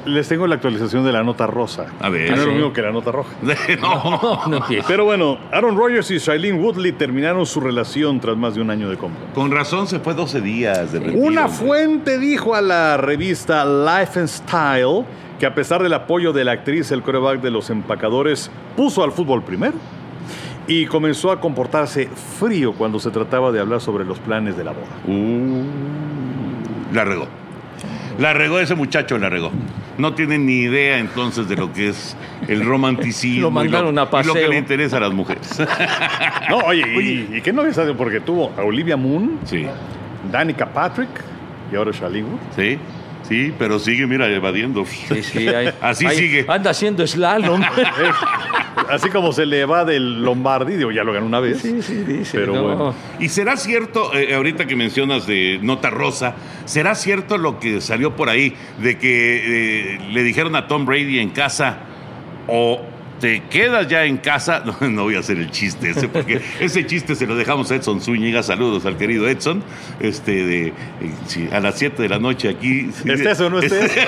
[0.05, 1.87] Les tengo la actualización de la nota rosa.
[1.99, 2.25] A ver.
[2.25, 2.55] Que no es lo Sí.
[2.57, 3.29] mismo que la nota roja.
[3.81, 4.59] No, no.
[4.87, 8.89] Pero bueno, Aaron Rodgers y Shailene Woodley terminaron su relación tras más de un año
[8.89, 9.21] de compra.
[9.33, 14.19] Con razón se fue 12 días de retiro, Una fuente dijo a la revista Life
[14.19, 15.05] and Style
[15.39, 19.11] que a pesar del apoyo de la actriz, el coreback de los empacadores puso al
[19.11, 19.73] fútbol primero
[20.67, 22.07] y comenzó a comportarse
[22.39, 24.85] frío cuando se trataba de hablar sobre los planes de la boda.
[25.07, 25.63] Uh,
[26.93, 27.27] la regó.
[28.19, 29.51] La regó ese muchacho, la regó.
[29.97, 32.15] No tiene ni idea entonces de lo que es
[32.47, 35.61] el romanticismo Lo mandaron y, lo, a y lo que le interesa a las mujeres.
[36.49, 39.65] No, oye, ¿y, y qué no es Porque tuvo a Olivia Moon, Sí,
[40.31, 41.09] Danica Patrick
[41.71, 42.23] y ahora Woodley.
[42.55, 42.77] sí,
[43.27, 44.85] sí, pero sigue, mira, evadiendo.
[44.85, 46.45] Sí, sí, ahí- Así ahí sigue.
[46.47, 47.61] Anda haciendo slalom.
[48.89, 51.59] Así como se le va del Lombardi, digo, ya lo ganó una vez.
[51.61, 52.37] Sí, sí, dice.
[52.37, 52.63] Pero no.
[52.63, 52.95] bueno.
[53.19, 56.35] ¿Y será cierto, eh, ahorita que mencionas de Nota Rosa,
[56.65, 61.19] será cierto lo que salió por ahí, de que eh, le dijeron a Tom Brady
[61.19, 61.77] en casa,
[62.47, 62.81] o
[63.19, 64.63] te quedas ya en casa?
[64.81, 67.75] No, no voy a hacer el chiste ese, porque ese chiste se lo dejamos a
[67.75, 69.63] Edson Zúñiga, saludos al querido Edson,
[69.99, 70.73] este, de, eh,
[71.27, 72.89] sí, a las 7 de la noche aquí.
[73.05, 73.91] ¿Estés o no estés?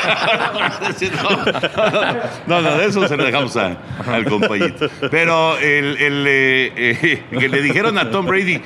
[2.47, 4.89] No, no, de eso se lo dejamos a- al compañito.
[5.11, 8.61] Pero el, el, eh, eh, que le dijeron a Tom Brady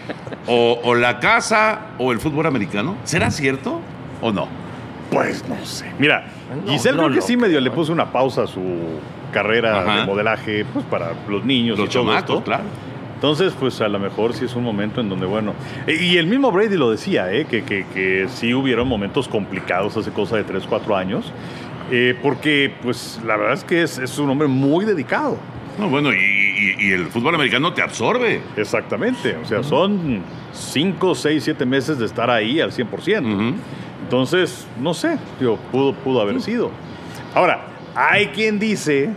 [0.47, 3.81] o, o la casa o el fútbol americano, ¿será cierto
[4.21, 4.47] o no?
[5.09, 5.85] Pues no sé.
[5.99, 6.25] Mira,
[6.65, 7.75] No, Giselle no creo que sí medio le ¿no?
[7.75, 8.61] puso una pausa a su
[9.31, 9.99] carrera Ajá.
[10.01, 12.43] de modelaje pues, para los niños Los y todo chamacos, esto.
[12.43, 12.63] claro.
[13.15, 15.53] Entonces, pues a lo mejor sí es un momento en donde, bueno.
[15.85, 17.45] eh, Y el mismo Brady lo decía, ¿eh?
[17.45, 21.31] que, que, que sí hubieron momentos complicados hace cosa de 3, 4 años.
[21.91, 25.37] eh, porque, pues, la verdad es que es, es un hombre muy dedicado.
[25.77, 28.41] No, bueno, y, y- y el fútbol americano te absorbe.
[28.57, 29.37] Exactamente.
[29.37, 30.21] O sea, son
[30.53, 32.87] 5, 6, 7 meses de estar ahí al 100%.
[33.33, 33.55] Ujú.
[34.03, 36.71] Entonces, no sé, digo, pudo, pudo haber sido.
[37.35, 37.65] Ahora,
[37.95, 39.09] hay quien dice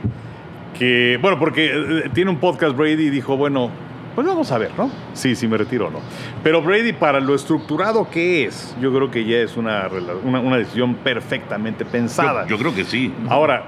[0.79, 3.71] que, bueno, porque eh, tiene un podcast Brady y dijo, bueno,
[4.15, 4.91] pues vamos a ver, ¿no?
[5.13, 5.99] Sí, sí me retiro o no.
[6.43, 9.89] Pero Brady, para lo estructurado que es, yo creo que ya es una,
[10.25, 12.43] una, una decisión perfectamente pensada.
[12.45, 13.13] Yo, yo creo que sí.
[13.29, 13.67] Ahora,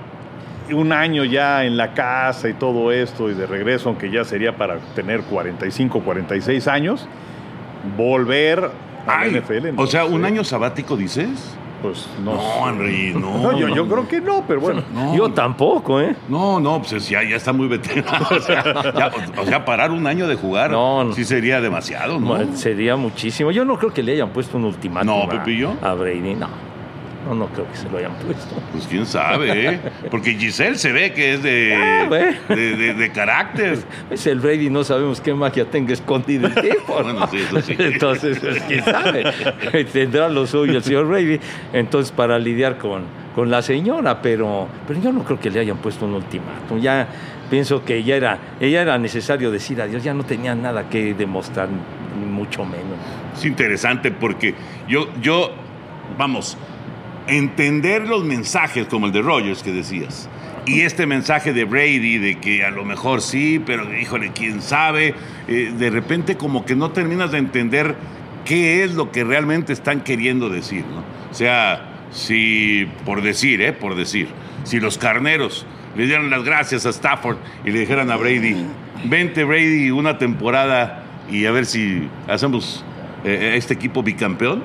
[0.73, 4.57] un año ya en la casa y todo esto y de regreso, aunque ya sería
[4.57, 7.09] para tener 45, 46 años,
[7.97, 8.71] volver
[9.07, 9.75] a Ay, la NFL.
[9.75, 11.57] no o sea, un año sabático, dices.
[11.83, 12.35] Pues no.
[12.35, 13.37] No, Henry, no.
[13.47, 14.83] No, yo, yo creo que no, pero bueno.
[14.95, 15.15] No.
[15.15, 16.17] Yo tampoco, ¿eh?
[16.29, 18.27] No, no, pues ya, ya está muy veterano.
[18.31, 19.11] O sea, ya-
[19.41, 22.57] o sea, parar un año de jugar No, sí sería demasiado, ¿no?
[22.57, 23.51] Sería muchísimo.
[23.51, 25.73] Yo no creo que le hayan puesto un ultimátum No, a- Pepillo.
[25.83, 26.35] a Brady.
[26.35, 26.49] No.
[27.27, 28.55] No, no creo que se lo hayan puesto.
[28.73, 29.81] Pues quién sabe, ¿eh?
[30.11, 32.09] Porque Giselle se ve que es de, Ah,
[32.55, 33.79] de, de- de carácter.
[34.11, 36.99] Es el Brady, no sabemos qué magia tenga escondida el tipo.
[36.99, 37.03] ¿no?
[37.03, 37.75] Bueno, sí, eso sí.
[37.79, 39.25] Entonces, pues, quién sabe.
[39.93, 41.41] Tendrá lo suyo el señor Brady.
[41.73, 43.03] Entonces, para lidiar con,
[43.35, 46.79] con la señora, pero, pero yo no creo que le hayan puesto un ultimátum.
[46.81, 47.09] Ya
[47.51, 51.69] pienso que ya era, ya era necesario decir adiós, ya no tenía nada que demostrar,
[52.21, 52.99] ni mucho menos.
[53.37, 54.55] Es interesante porque
[54.89, 55.51] yo, yo,
[56.17, 56.57] vamos,
[57.27, 60.29] entender los mensajes como el de Rogers que decías.
[60.67, 65.15] Y este mensaje de Brady de que a lo mejor sí, pero híjole, quién sabe,
[65.47, 67.95] eh, de repente como que no terminas de entender
[68.45, 71.05] qué es lo que realmente están queriendo decir, ¿no?
[71.31, 73.73] O sea, si, por decir, ¿eh?
[73.73, 74.29] Por decir,
[74.65, 78.57] si los carneros le dieran las gracias a Stafford y le dijeran a Brady,
[79.05, 82.85] vente Brady una temporada y a ver si hacemos
[83.25, 84.62] eh, este equipo bicampeón.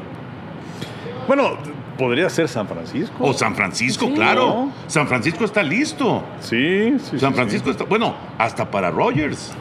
[1.28, 1.58] Bueno,
[1.98, 3.16] podría ser San Francisco.
[3.20, 4.48] O San Francisco, Sí, claro.
[4.48, 4.72] ¿no?
[4.88, 6.24] San Francisco está listo.
[6.40, 7.20] Sí, sí.
[7.20, 9.52] San sí, Francisco está, bueno, hasta para Rogers.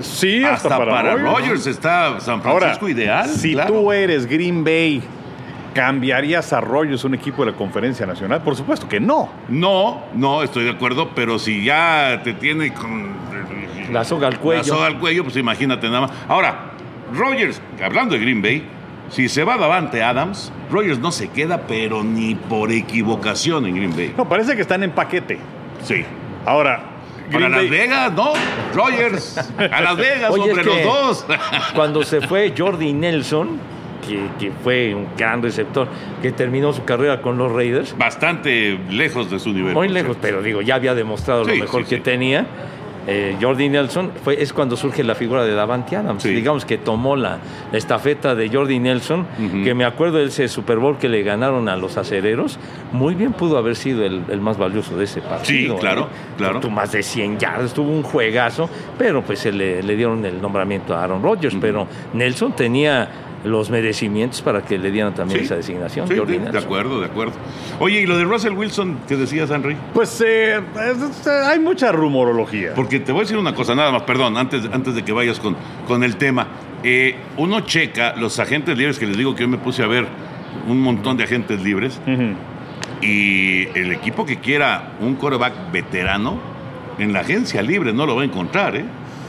[0.00, 1.30] Sí, Hasta, hasta, para, Rogers.
[1.46, 3.28] Rogers está San Ahora, Francisco ideal.
[3.28, 3.74] si claro.
[3.74, 5.02] tú eres Green Bay,
[5.74, 8.40] ¿cambiarías a Rogers un equipo de la Conferencia Nacional?
[8.42, 9.28] Por supuesto que no.
[9.50, 13.10] No, no, estoy de acuerdo, pero si ya te tiene con
[13.92, 14.62] La soga al cuello.
[14.62, 16.12] la soga al cuello, pues imagínate nada más.
[16.28, 16.70] Ahora,
[17.12, 18.64] Rogers, hablando de Green Bay,
[19.10, 23.94] si se va Davante Adams, Rogers no se queda, pero ni por equivocación en Green
[23.96, 24.14] Bay.
[24.16, 25.38] No, parece que están en paquete.
[25.82, 26.04] Sí.
[26.46, 26.84] Ahora,
[27.30, 28.32] Para Las Vegas, no.
[28.74, 31.26] Rogers, a Las Vegas, Oye, es que- los dos.
[31.74, 33.58] Cuando se fue Jordi Nelson,
[34.06, 35.86] que, que fue un gran receptor,
[36.22, 39.74] que terminó su carrera con los Raiders, Bastante lejos de su nivel.
[39.74, 40.20] muy lejos, cierto.
[40.22, 42.02] pero digo, ya había demostrado Sí, lo mejor sí, que sí.
[42.02, 42.46] tenía.
[43.12, 46.22] Eh, Jordi Nelson, fue, es cuando surge la figura de Davante Adams.
[46.22, 46.28] Sí.
[46.30, 47.38] Digamos que tomó la,
[47.72, 49.26] la estafeta de Jordi Nelson,
[49.64, 52.60] que me acuerdo de ese Super Bowl que le ganaron a los acereros,
[52.92, 55.74] muy bien pudo haber sido el, el más valioso de ese partido.
[55.74, 56.60] Sí, claro, claro.
[56.60, 60.40] Tuvo más de 100 yardas, tuvo un juegazo, pero pues se le, le dieron el
[60.40, 63.08] nombramiento a Aaron Rodgers, pero Nelson tenía
[63.44, 65.46] los merecimientos para que le dieran también Sí.
[65.46, 66.06] esa designación.
[66.08, 67.32] Sí, de, de acuerdo, de acuerdo.
[67.78, 69.76] Oye, ¿y lo de Russell Wilson que decías, Henry?
[69.94, 70.60] Pues eh,
[71.46, 72.74] hay mucha rumorología.
[72.74, 75.40] Porque te voy a decir una cosa, nada más, perdón, antes, antes de que vayas
[75.40, 76.46] con, con el tema.
[76.82, 80.06] Eh, uno checa los agentes libres, que les digo que yo me puse a ver
[80.68, 82.00] un montón de agentes libres,
[83.00, 86.38] y el equipo que quiera un quarterback veterano,
[86.98, 88.84] en la agencia libre no lo va a encontrar, ¿eh?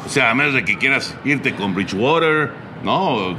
[0.05, 2.51] O sea, a menos de que quieras irte con Bridgewater,
[2.83, 3.35] ¿no?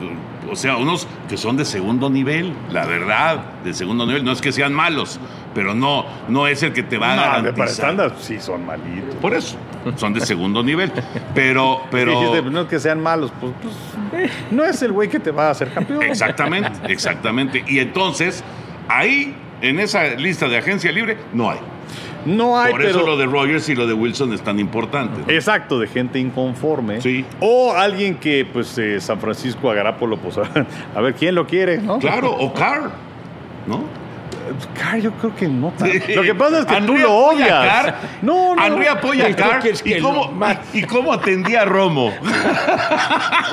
[0.51, 4.25] O sea, unos que son de segundo nivel, la verdad, de segundo nivel.
[4.25, 5.21] No es que sean malos,
[5.55, 7.55] pero no, no es el que te va a No, garantizar.
[7.57, 9.15] para estándar sí son malitos.
[9.17, 9.57] Por eso,
[9.97, 10.91] son de segundo nivel.
[11.35, 12.13] Pero, pero.
[12.21, 13.53] Dijiste, no es que sean malos, pues,
[14.11, 16.03] pues, no es el güey que te va a hacer campeón.
[16.03, 17.65] Exactamente, exactamente.
[17.69, 18.43] Y entonces,
[18.89, 21.59] ahí, en esa lista de agencia libre, no hay.
[22.25, 22.91] No hay, Por pero...
[22.99, 25.21] eso lo de Rogers y lo de Wilson es tan importante.
[25.27, 25.33] ¿no?
[25.33, 27.01] Exacto, de gente inconforme.
[27.01, 27.25] Sí.
[27.41, 30.43] O alguien que, pues, eh, San Francisco a Garapolo, pues, a,
[30.95, 31.99] a ver quién lo quiere, ¿no?
[31.99, 32.91] Claro, o Carr,
[33.67, 34.03] ¿no?
[34.75, 35.73] Carr, yo creo que no.
[35.77, 35.95] tanto.
[36.15, 37.49] Lo que pasa es que tú lo apoya a odias.
[37.49, 37.95] Carr.
[38.23, 38.65] No, no.
[38.65, 39.63] Henry apoya a Carr.
[39.63, 40.31] que ¿Y cómo,
[40.73, 42.13] y cómo atendía a Romo?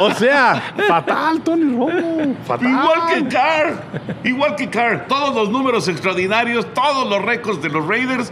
[0.01, 2.35] O sea, fatal, Tony Romo.
[2.45, 2.69] Fatal.
[2.69, 3.83] Igual que Carr.
[4.23, 5.05] Igual que Carr.
[5.07, 8.31] Todos los números extraordinarios, todos los récords de los Raiders.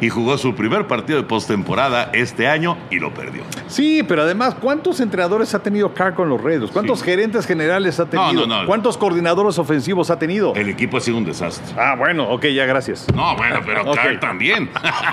[0.00, 3.42] Y jugó su primer partido de postemporada este año y lo perdió.
[3.66, 6.70] Sí, pero además, ¿cuántos entrenadores ha tenido Carr con los Raiders?
[6.70, 7.06] ¿Cuántos Sí.
[7.06, 8.46] gerentes generales ha tenido?
[8.46, 8.66] no, no.
[8.66, 10.54] ¿Cuántos coordinadores ofensivos ha tenido?
[10.54, 11.74] El equipo ha sido un desastre.
[11.76, 13.06] Ah, bueno, ok, ya, gracias.
[13.14, 13.90] No, bueno, pero.
[13.92, 14.70] Carr también.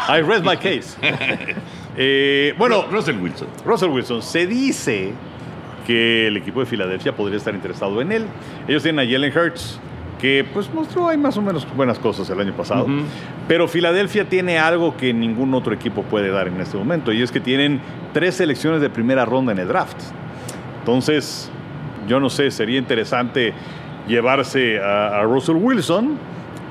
[0.09, 0.95] I rest my case.
[1.97, 3.47] Eh, bueno, Ru- Russell Wilson.
[3.65, 5.13] Russell Wilson, se dice
[5.87, 8.25] que el equipo de Filadelfia podría estar interesado en él.
[8.67, 9.79] Ellos tienen a Jalen Hurts,
[10.25, 12.88] que pues mostró ahí más o menos buenas cosas el año pasado.
[13.47, 17.31] Pero Filadelfia tiene algo que ningún otro equipo puede dar en este momento, y es
[17.31, 17.79] que tienen
[18.11, 19.97] tres selecciones de primera ronda en el draft.
[20.79, 21.51] Entonces,
[22.07, 23.53] yo no sé, sería interesante
[24.07, 26.17] llevarse a, a Russell Wilson.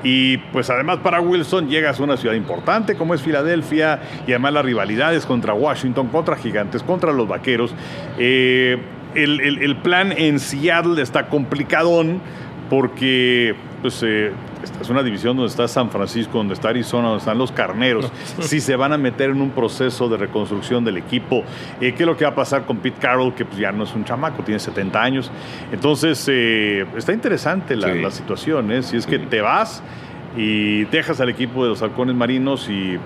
[0.03, 4.53] Y pues además para Wilson llegas a una ciudad importante como es Filadelfia y además
[4.53, 7.73] las rivalidades contra Washington, contra Gigantes, contra los Vaqueros.
[8.19, 8.77] Eh,
[9.15, 12.19] el, el- el plan en Seattle está complicadón
[12.69, 14.31] porque pues, eh,
[14.63, 18.11] esta es una división donde está San Francisco, donde está Arizona, donde están los Carneros.
[18.39, 21.43] Si se van a meter en un proceso de reconstrucción del equipo,
[21.81, 23.83] eh, ¿qué es lo que va a pasar con Pete Carroll, que pues, ya no
[23.83, 25.31] es un chamaco, tiene 70 años?
[25.71, 28.01] Entonces, eh, está interesante la, Sí.
[28.01, 28.81] la situación, ¿eh?
[28.83, 29.83] Si es que te vas
[30.37, 32.97] y dejas al equipo de los halcones marinos y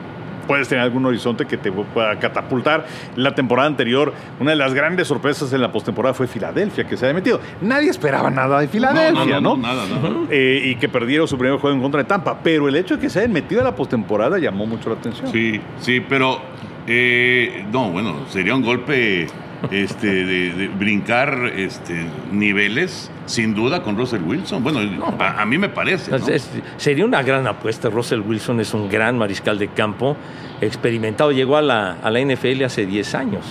[0.50, 2.88] puedes tener algún horizonte que te pueda catapultar.
[3.16, 7.06] La temporada anterior, una de las grandes sorpresas en la postemporada fue Filadelfia, que se
[7.06, 7.40] había metido.
[7.62, 9.56] Nadie esperaba nada de Filadelfia, ¿no?
[9.56, 10.10] Nada, nada.
[10.32, 12.40] Eh, y que perdieron su primer juego en contra de Tampa.
[12.42, 15.32] Pero el hecho de que se hayan metido a la postemporada llamó mucho la atención.
[15.32, 16.42] Sí, sí, pero
[16.88, 19.28] eh, no, bueno, sería un golpe
[19.72, 24.64] este, de, de brincar este, niveles, sin duda, con Russell Wilson.
[24.64, 24.80] Bueno,
[25.20, 26.12] a, a mí me parece.
[26.12, 26.28] ¿no?
[26.28, 27.90] Es- sería una gran apuesta.
[27.90, 30.16] Russell Wilson es un gran mariscal de campo,
[30.62, 31.32] experimentado.
[31.32, 33.46] Llegó a la, a la NFL hace 10 años,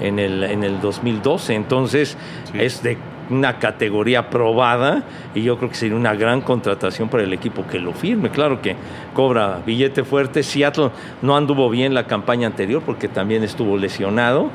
[0.00, 1.54] en el, en el 2012.
[1.54, 2.16] Entonces,
[2.50, 2.58] Sí.
[2.60, 2.98] es de
[3.30, 5.02] una categoría probada
[5.34, 8.30] y yo creo que sería una gran contratación para el equipo que lo firme.
[8.30, 8.76] Claro que
[9.14, 10.42] cobra billete fuerte.
[10.42, 10.90] Seattle
[11.22, 14.50] no anduvo bien la campaña anterior porque también estuvo lesionado.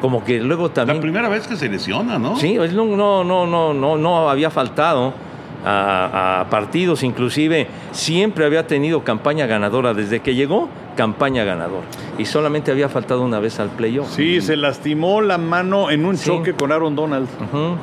[0.00, 1.00] Como que luego La también...
[1.00, 2.36] primera vez que se lesiona, ¿no?
[2.36, 5.12] Sí, no, no, no, no, no, no había faltado
[5.64, 11.86] a, a partidos, inclusive siempre había tenido campaña ganadora desde que llegó, campaña ganadora.
[12.18, 14.08] Y solamente había faltado una vez al playoff.
[14.10, 16.26] Sí, se lastimó la mano en un Sí.
[16.30, 17.28] choque con Aaron Donald.
[17.40, 17.76] Ujú.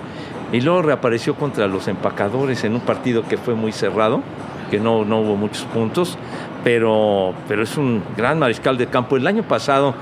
[0.52, 4.22] Y luego reapareció contra los empacadores en un partido que fue muy cerrado,
[4.72, 6.18] que no, no hubo muchos puntos,
[6.64, 9.16] pero, pero es un gran mariscal de campo.
[9.16, 9.94] El año pasado,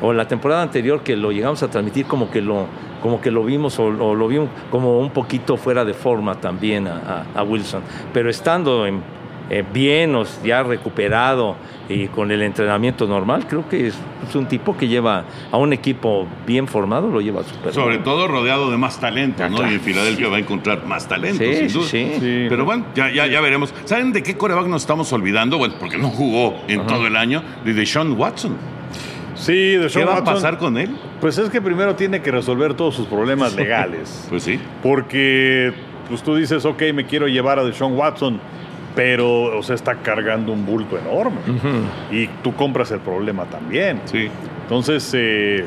[0.00, 2.66] o la temporada anterior que lo llegamos a transmitir, como que lo,
[3.02, 7.24] como que lo vimos, o, lo vimos como un poquito fuera de forma también a-
[7.34, 7.82] a Wilson.
[8.12, 9.02] Pero estando en,
[9.50, 11.56] eh, bien, o ya recuperado
[11.88, 13.94] y con el entrenamiento normal, creo que es,
[14.28, 18.02] es un tipo que lleva a un equipo bien formado, lo lleva súper Sobre bien.
[18.04, 19.56] todo rodeado de más talento, Ah, ¿no?
[19.58, 19.70] claro.
[19.70, 21.86] Y en Filadelfia va a encontrar más talento, Sí, sin sí, duda.
[21.88, 22.12] sí.
[22.20, 22.46] Sí.
[22.48, 23.72] Pero bueno, ya, ya, ya veremos.
[23.84, 25.58] ¿Saben de qué coreback nos estamos olvidando?
[25.58, 27.42] Bueno, porque no jugó en todo el año.
[27.64, 28.56] De Deshaun Watson.
[29.36, 30.96] Sí, de ¿Qué va a pasar con él?
[31.20, 34.26] Pues es que primero tiene que resolver todos sus problemas legales.
[34.28, 34.58] Pues sí.
[34.82, 35.72] Porque
[36.08, 38.40] pues tú dices, ok, me quiero llevar a Deshaun Watson,
[38.96, 41.36] pero o sea, está cargando un bulto enorme.
[42.10, 44.00] Y tú compras el problema también.
[44.06, 44.28] Sí.
[44.62, 45.64] Entonces, eh,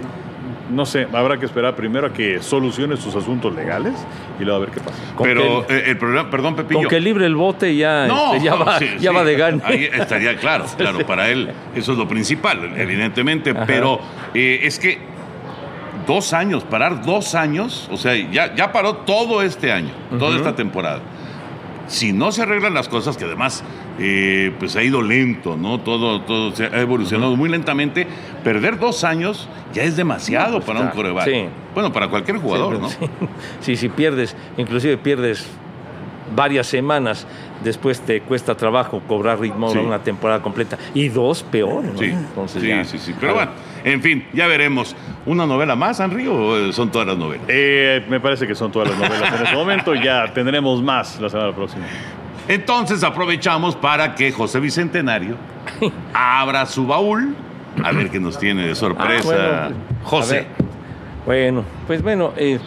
[0.71, 3.93] no sé, habrá que esperar primero a que solucione sus asuntos legales
[4.39, 4.97] y luego a ver qué pasa.
[5.21, 6.81] Pero que- eh, el problema, perdón, Pepillo.
[6.81, 9.15] Con que libre el bote ya, No, este, ya, va, sí, ya sí.
[9.15, 9.61] va de gane.
[9.63, 13.99] Ahí estaría claro, claro, para él eso es lo principal, evidentemente, pero
[14.33, 14.97] eh, es que
[16.07, 20.55] dos años, parar dos años, o sea, ya, ya paró todo este año, toda esta
[20.55, 20.99] temporada.
[21.89, 23.63] Si no se arreglan las cosas, que además
[23.99, 25.79] eh, pues ha ido lento, ¿no?
[25.79, 28.07] Todo, todo se ha evolucionado muy lentamente,
[28.43, 31.25] perder dos años ya es demasiado para un coreback.
[31.25, 31.45] sí.
[31.73, 32.89] Bueno, para cualquier jugador, ¿no?
[32.89, 33.05] Sí,
[33.61, 35.45] sí, si pierdes, inclusive pierdes
[36.35, 37.25] varias semanas,
[37.63, 39.79] después te cuesta trabajo cobrar ritmo Sí.
[39.79, 40.77] una temporada completa.
[40.93, 41.97] Y dos, peor, ¿no?
[41.97, 43.15] Sí, Entonces sí, ya- sí, sí.
[43.19, 43.51] Pero bueno,
[43.83, 44.95] en fin, ya veremos.
[45.25, 47.45] ¿Una novela más, Henry, o eh, son todas las novelas?
[47.47, 49.95] Eh, me parece que son todas las novelas en este momento.
[49.95, 51.85] Ya tendremos más la semana próxima.
[52.47, 55.35] Entonces aprovechamos para que José Bicentenario
[56.13, 57.35] abra su baúl
[57.83, 59.29] a ver qué nos tiene de sorpresa.
[59.29, 60.47] Ah, bueno, José.
[61.25, 62.59] Bueno, pues bueno, eh,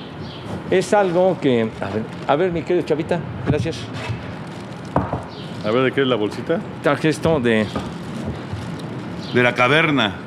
[0.70, 1.68] es algo que...
[1.80, 3.80] A ver, a ver, mi querido Chavita, gracias.
[5.64, 6.60] A ver, ¿de qué es la bolsita?
[6.82, 7.66] Traje esto de...
[9.34, 10.26] De la caverna.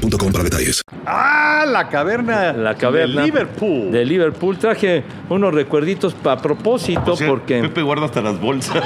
[0.00, 0.82] boostmobile.com para detalles.
[1.06, 1.64] ¡Ah!
[1.66, 2.52] La caverna.
[2.52, 3.90] La caverna De Liverpool.
[3.90, 4.58] De Liverpool.
[4.58, 7.60] Traje unos recuerditos a propósito O sea, porque...
[7.62, 8.82] Pepe guarda hasta las bolsas.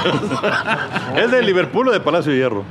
[1.17, 2.65] ¿Es de Liverpool o de Palacio de Hierro?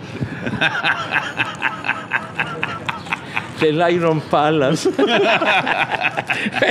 [3.62, 4.90] El Iron Palace.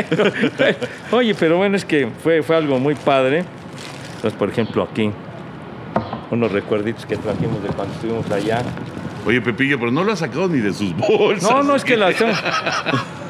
[0.08, 0.78] Pero- pero-
[1.12, 3.44] oye, pero bueno, es que fue, fue algo muy padre.
[4.16, 5.10] Entonces, por ejemplo, aquí,
[6.30, 8.62] unos recuerditos que trajimos de cuando estuvimos allá.
[9.28, 11.50] Oye, Pepillo, pero no lo ha sacado ni de sus bolsas.
[11.50, 12.08] No, no, es que la...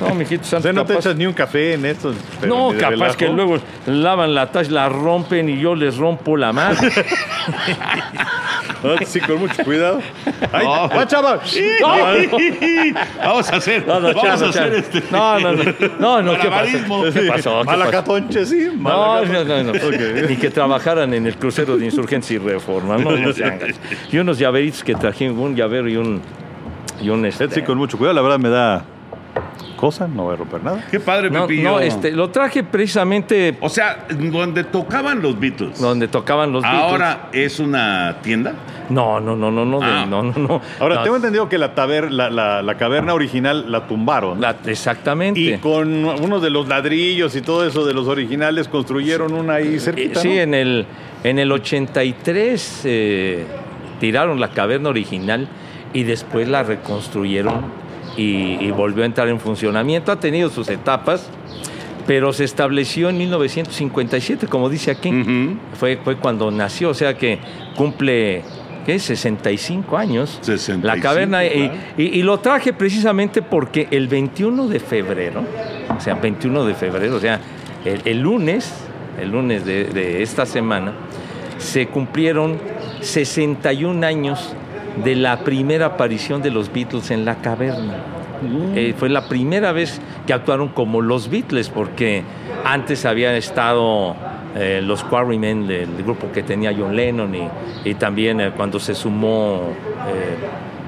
[0.00, 2.12] No, mijito O santo, sea, no te capaz- echas ni un café en esto.
[2.40, 3.16] pero No, capaz relajo.
[3.16, 6.76] que luego lavan la taza, la rompen y yo les rompo la mano.
[8.82, 10.00] No, sí, con mucho cuidado.
[10.52, 10.88] ¡Ay, No.
[10.88, 11.40] va, chaval!
[13.18, 14.76] Vamos a hacer, No, no, vamos chano, a hacer chano.
[14.76, 15.02] este.
[15.10, 15.62] No, no, no.
[15.98, 17.12] No, no, ¿qué pasó?
[17.12, 17.64] ¿Qué pasó?
[17.64, 18.68] Malacatonche, sí.
[18.76, 19.44] No, malacatonche.
[19.44, 19.86] no, no, no.
[19.86, 20.28] Ok.
[20.28, 22.96] Ni que trabajaran en el crucero de insurgencia y reforma.
[22.98, 23.58] No, no sean.
[24.10, 26.20] Y unos llaveritos que traje, un llavero y un.
[27.00, 28.14] Y un este, Sí, con mucho cuidado.
[28.14, 28.84] La verdad me da
[29.76, 30.06] cosa.
[30.08, 30.84] No voy a romper nada.
[30.90, 31.70] Qué padre, no, Pepillo.
[31.72, 35.80] no, este, lo traje precisamente O sea, donde tocaban los Beatles.
[35.80, 36.82] donde tocaban los Beatles.
[36.82, 38.54] Ahora es una tienda.
[38.88, 40.06] No, no, no, no, no, de- Ah.
[40.08, 40.60] no, no, no.
[40.78, 44.40] Ahora, No, tengo entendido que la, taber- la, la- la caverna original la tumbaron.
[44.40, 45.40] la- exactamente.
[45.40, 49.74] y con uno de los ladrillos y todo eso de los originales construyeron una ahí
[49.74, 50.20] Eh, cerquita.
[50.20, 50.34] sí, ¿no?
[50.34, 50.86] en el,
[51.24, 53.44] en el 83 eh,
[54.00, 55.48] tiraron la caverna original
[55.92, 57.85] y después la reconstruyeron
[58.16, 60.12] y, y volvió a entrar en funcionamiento.
[60.12, 61.28] Ha tenido sus etapas,
[62.06, 65.12] pero se estableció en 1957, como dice aquí.
[65.78, 67.38] Fue, fue cuando nació, o sea que
[67.76, 68.42] cumple,
[68.84, 68.98] ¿qué?
[68.98, 70.38] 65 años.
[70.42, 71.44] 65, La caverna.
[71.44, 75.42] y, y lo traje precisamente porque el 21 de febrero,
[75.96, 77.40] o sea, 21 de febrero, o sea,
[77.84, 78.72] el, el lunes,
[79.20, 80.92] el lunes de, de esta semana,
[81.58, 82.58] se cumplieron
[83.00, 84.54] 61 años
[85.04, 87.96] de la primera aparición de los Beatles en la caverna.
[88.74, 92.22] Eh, fue la primera vez que actuaron como los Beatles, porque
[92.64, 94.14] antes habían estado
[94.54, 97.48] eh, los Quarrymen, del grupo que tenía John Lennon, y,
[97.84, 99.72] y también eh, cuando se sumó
[100.08, 100.36] eh,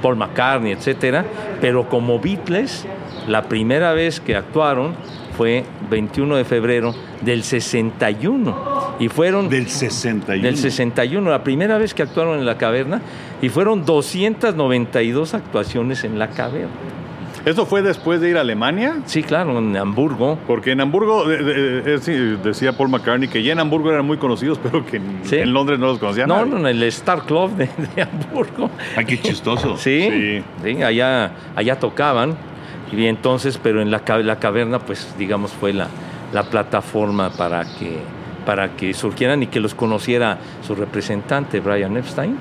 [0.02, 1.24] Paul McCartney, etcétera.
[1.60, 2.86] Pero como Beatles,
[3.26, 4.94] la primera vez que actuaron
[5.38, 8.96] fue 21 de febrero del 61.
[8.98, 10.42] Y fueron Del 61.
[10.42, 13.00] del 61, la primera vez que actuaron en la caverna,
[13.40, 16.68] y fueron 292 actuaciones en la caverna.
[17.44, 18.96] ¿Eso fue después de ir a Alemania?
[19.06, 20.38] Sí, claro, en Hamburgo.
[20.48, 22.12] Porque en Hamburgo, eh, eh, eh, sí,
[22.42, 25.36] decía Paul McCartney que ya en Hamburgo eran muy conocidos, pero que en, Sí.
[25.36, 26.50] en Londres no los conocía No, nadie.
[26.50, 28.68] no, en el Star Club de, de Hamburgo.
[28.96, 29.76] Ay, qué chistoso.
[29.76, 30.42] Sí, Sí.
[30.64, 32.36] sí, allá, allá tocaban.
[32.92, 35.88] Y entonces, pero en la, la caverna, pues digamos, fue la,
[36.32, 37.98] la plataforma para que,
[38.46, 42.36] para que surgieran y que los conociera su representante, Brian Epstein,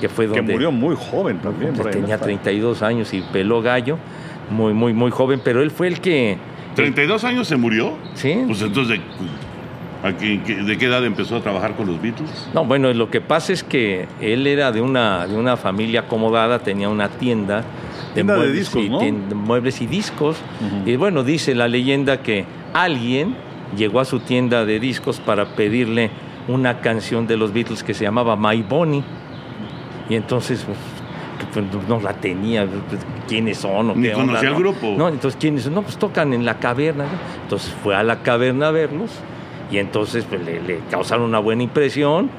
[0.00, 0.52] que fue Que donde...
[0.52, 1.72] murió muy joven también.
[1.72, 2.38] Brian tenía Epstein.
[2.40, 3.96] 32 años y peló gallo,
[4.50, 6.36] muy, muy, muy joven, pero él fue el que...
[6.76, 7.94] 32 años se murió.
[8.14, 8.44] Sí.
[8.46, 12.48] Pues entonces, ¿de, qué- de qué edad empezó a trabajar con los Beatles?
[12.54, 16.58] No, bueno, lo que pasa es que él era de una, de una familia acomodada,
[16.58, 17.62] tenía una tienda
[18.14, 19.00] Tienda de discos, y ¿no?
[19.34, 20.36] muebles y discos.
[20.84, 22.44] Y bueno, dice la leyenda que
[22.74, 23.36] alguien
[23.76, 26.10] llegó a su tienda de discos para pedirle
[26.48, 29.02] una canción de los Beatles que se llamaba My Bonnie.
[30.08, 30.78] Y entonces pues,
[31.54, 34.60] pues, no la tenía, pues, quiénes son o Ni qué conocía al ¿no?
[34.60, 34.94] grupo.
[34.96, 35.74] No, entonces quiénes son?
[35.74, 37.04] no, pues tocan en la caverna.
[37.04, 37.10] ¿no?
[37.44, 39.10] Entonces fue a la caverna a verlos
[39.70, 42.30] y entonces pues, le, le causaron una buena impresión,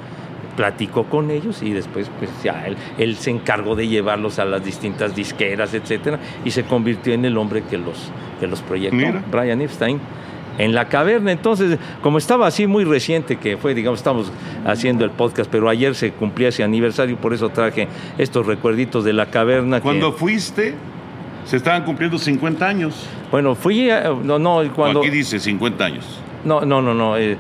[0.56, 4.64] platicó con ellos y después pues ya él, él se encargó de llevarlos a las
[4.64, 9.24] distintas disqueras, etcétera, y se convirtió en el hombre que los, que los proyectó, Mira.
[9.32, 10.00] Brian Epstein.
[10.60, 14.32] En la caverna, entonces, como estaba así muy reciente, que fue, digamos, estamos
[14.68, 17.88] haciendo el podcast, pero ayer se cumplía ese aniversario, por eso traje
[18.20, 19.78] estos recuerditos de la caverna.
[19.78, 20.76] que- Cuando fuiste,
[21.46, 23.08] se estaban cumpliendo 50 años.
[23.32, 23.90] bueno, fui,
[24.24, 25.00] no, no, cuando...
[25.00, 26.06] Aquí dice 50 años.
[26.46, 27.18] No, no, no, no.
[27.18, 27.36] eh,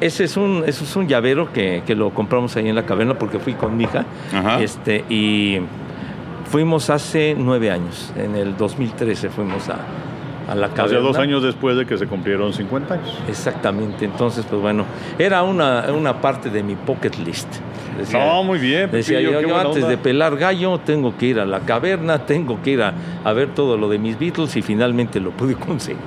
[0.00, 3.14] ese es un, ese es un llavero que, que lo compramos ahí en la caverna
[3.18, 4.04] porque fui con mi hija.
[4.34, 4.60] Ajá.
[4.62, 5.58] Este, y
[6.50, 8.12] fuimos hace nueve años.
[8.16, 9.78] En el 2013 fuimos a,
[10.50, 10.88] a la caverna.
[10.88, 13.18] sea, dos años después de que se cumplieron 50 años.
[13.28, 14.04] Exactamente.
[14.04, 14.84] Entonces, pues bueno,
[15.18, 17.48] era una, una parte de mi pocket list.
[17.98, 18.90] Decía- No, muy bien.
[18.90, 19.88] Decía Pepillo, yo, yo antes onda.
[19.88, 23.48] de pelar gallo tengo que ir a la caverna, tengo que ir a, a ver
[23.54, 25.98] todo lo de mis Beatles y finalmente lo pude conseguir.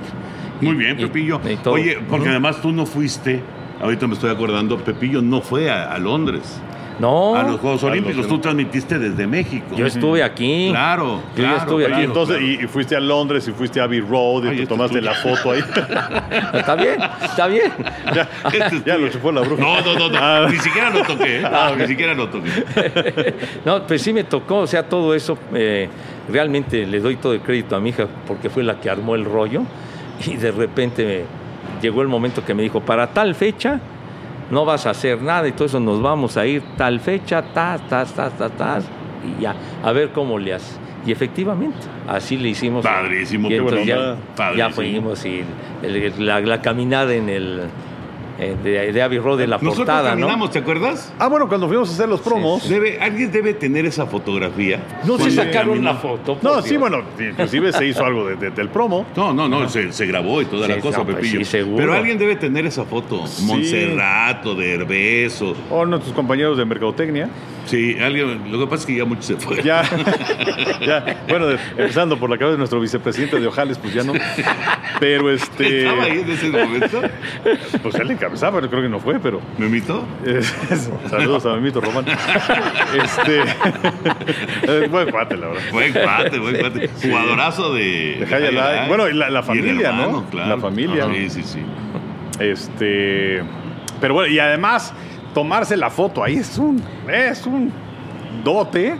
[0.60, 1.40] Muy Y- bien, Pepillo.
[1.44, 1.68] y.
[1.68, 3.40] Oye, porque además tú no fuiste,
[3.84, 6.42] ahorita me estoy acordando, Pepillo no fue a, a Londres,
[6.98, 8.26] No, a los Juegos los Olímpicos.
[8.28, 9.74] Tú transmitiste desde México.
[9.76, 10.68] yo estuve aquí.
[10.70, 12.02] Claro, Yo claro, estuve claro, aquí.
[12.02, 12.52] Y entonces, claro.
[12.52, 15.02] y, y fuiste a Londres y fuiste a Abbey Road y Ay, te esto tomaste
[15.02, 15.60] la foto ahí.
[16.54, 17.72] Está bien, está bien.
[18.14, 19.60] ya Este es ya lo chupó la bruja.
[19.62, 20.18] No, no, no, no.
[20.20, 20.46] Ah.
[20.50, 21.40] ni siquiera lo toqué.
[21.40, 21.42] ¿eh?
[21.44, 21.78] Ah, ok.
[21.80, 23.34] Ni siquiera lo toqué.
[23.64, 25.88] No, pues sí me tocó, o sea, todo eso, eh,
[26.30, 29.24] realmente le doy todo el crédito a mi hija porque fue la que armó el
[29.24, 29.62] rollo
[30.26, 31.24] y de repente
[31.84, 33.80] llegó el momento que me dijo, para tal fecha
[34.50, 37.78] no vas a hacer nada y todo eso nos vamos a ir tal fecha, ta,
[37.88, 38.78] ta, ta, ta, ta,
[39.38, 40.78] y ya, a ver cómo le haces.
[41.06, 41.76] Y efectivamente,
[42.08, 42.82] así le hicimos.
[42.84, 44.16] Padrísimo, Y qué entonces buena ya, onda.
[44.56, 44.70] ya Padrísimo.
[44.74, 45.44] fuimos y
[45.82, 47.60] el- la, la caminada en el...
[48.38, 50.50] eh, de, de Abbey Road de la Nosotros portada, caminamos, ¿no?
[50.52, 51.12] ¿te acuerdas?
[51.18, 52.68] Ah, bueno, cuando fuimos a hacer los promos.
[52.68, 54.80] Debe, alguien debe tener esa fotografía.
[55.04, 56.38] No se sacaron una foto.
[56.42, 56.64] No, Dios.
[56.66, 59.06] sí, bueno, inclusive se hizo algo de- de- del promo.
[59.16, 61.38] No, no, no, se, se grabó y toda Sí, la cosa, no, pues Pepillo.
[61.40, 61.76] sí, seguro.
[61.76, 63.26] Pero alguien debe tener esa foto.
[63.26, 63.44] Sí.
[63.44, 65.54] Montserrat o de Herbés o...
[65.70, 67.28] O nuestros compañeros de Mercadotecnia.
[67.66, 68.52] Sí, alguien...
[68.52, 69.64] Lo que pasa es que ya muchos se fueron.
[69.64, 69.82] Ya,
[70.86, 74.12] ya, bueno, empezando por la cabeza de nuestro vicepresidente de Ojales, pues ya no.
[75.00, 75.84] Pero este.
[75.84, 77.00] ¿Estaba ahí en ese momento?
[77.82, 79.40] Pues él encabezaba, pero creo que no fue, pero.
[79.58, 80.06] ¿Me invitó?
[80.26, 80.40] eh,
[81.10, 82.04] saludos a Memito Román.
[82.94, 83.40] Este.
[84.88, 85.62] buen cuate, la verdad.
[85.72, 86.88] Buen cuate, buen cuate.
[87.02, 88.26] Jugadorazo de...
[88.28, 88.84] De.
[88.88, 90.02] Bueno, y la- familia, ¿no?
[90.04, 90.56] hermano, claro.
[90.56, 91.06] La familia.
[91.12, 91.58] Sí, sí, sí.
[92.40, 93.42] Este.
[94.00, 94.92] Pero bueno, y además,
[95.34, 96.82] tomarse la foto ahí es un.
[97.12, 97.70] Es un
[98.44, 98.96] dote.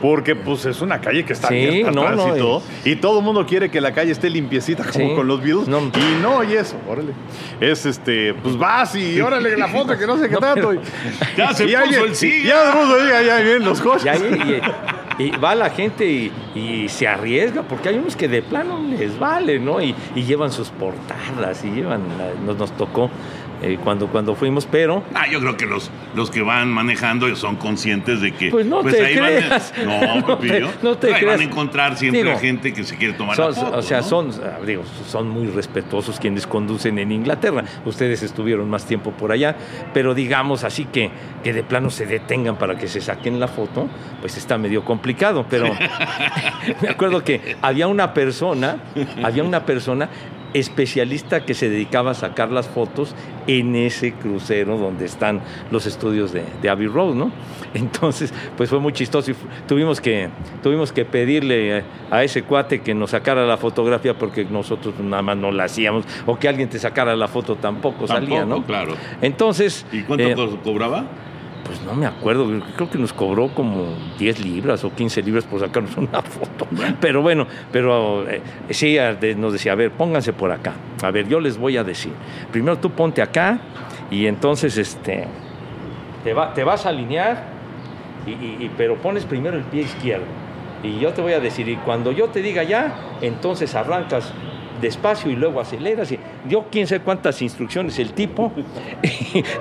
[0.00, 3.24] Porque pues es una calle que está Sí, abierta no, no, tránsito y todo el
[3.24, 5.14] mundo quiere que la calle esté limpiecita como Sí.
[5.16, 5.80] con los Beatles No.
[5.80, 7.14] y no y eso, órale.
[7.60, 10.72] Es este, pues vas y órale la foto que no sé qué tanto.
[10.72, 10.78] y-
[11.36, 12.44] Ya se y puso alguien- el siga.
[12.48, 14.22] Ya se puso el siga, ya vienen los coches.
[14.22, 18.40] Y, y- y va la gente y, y se arriesga, porque hay unos que de
[18.40, 19.82] plano les vale, ¿no?
[19.82, 22.02] Y, y llevan sus portadas y llevan,
[22.46, 23.10] nos, nos tocó
[23.62, 27.56] eh, cuando, cuando fuimos, pero Ah, yo creo que los, los que van manejando son
[27.56, 28.50] conscientes de que...
[28.50, 29.72] Pues no te ahí van creas.
[29.84, 33.14] no, No te- no te ahí van a encontrar siempre Digo, gente que se quiere
[33.14, 34.04] tomar son, la foto, o sea, ¿no?
[34.04, 37.64] son, ah, digo, son muy respetuosos quienes conducen en Inglaterra.
[37.84, 39.56] Ustedes estuvieron más tiempo por allá,
[39.92, 41.10] pero digamos así que,
[41.42, 43.88] que de plano se detengan para que se saquen la foto,
[44.20, 45.46] pues está medio complicado.
[45.48, 45.66] Pero
[46.82, 48.76] me acuerdo que había una persona,
[49.22, 50.08] había una persona
[50.54, 53.14] especialista que se dedicaba a sacar las fotos
[53.46, 55.40] en ese crucero donde están
[55.70, 57.30] los estudios de, de Abbey Road, ¿no?
[57.74, 59.34] Entonces, pues fue muy chistoso y
[59.66, 60.28] tuvimos que,
[60.62, 65.36] tuvimos que pedirle a ese cuate que nos sacara la fotografía porque nosotros nada más
[65.36, 68.64] no la hacíamos o que alguien te sacara la foto tampoco, salía, ¿no?
[68.64, 68.94] claro.
[69.22, 71.04] Entonces, ¿Y cuánto eh, co- cobraba?
[71.68, 72.46] Pues no me acuerdo,
[72.76, 73.84] creo que nos cobró como
[74.18, 76.66] 10 libras o 15 libras por sacarnos una foto.
[77.00, 78.40] Pero bueno, pero eh,
[78.70, 78.96] sí,
[79.36, 80.72] nos decía, a ver, pónganse por acá.
[81.02, 82.12] A ver, yo les voy a decir.
[82.50, 83.58] Primero tú ponte acá
[84.10, 85.26] y entonces este,
[86.24, 87.44] te, va- te vas a alinear,
[88.26, 88.30] y-
[88.64, 90.24] y- pero pones primero el pie izquierdo.
[90.82, 94.32] Y yo te voy a decir, y cuando yo te diga ya, entonces arrancas
[94.80, 96.10] despacio y luego aceleras.
[96.12, 98.52] Y dio quién sabe cuántas instrucciones el tipo.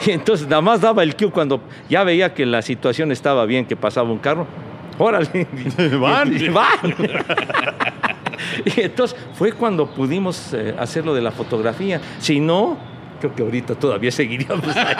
[0.06, 3.66] Y, entonces nada más daba el cue cuando ya veía que la situación estaba bien,
[3.66, 4.48] que pasaba un carro.
[4.98, 5.48] Órale.
[6.00, 6.32] Van.
[6.54, 6.96] Van.
[8.66, 12.02] Y entonces fue cuando pudimos eh, hacer lo de la fotografía.
[12.20, 12.78] Si no,
[13.20, 14.96] creo que ahorita todavía seguiríamos ahí,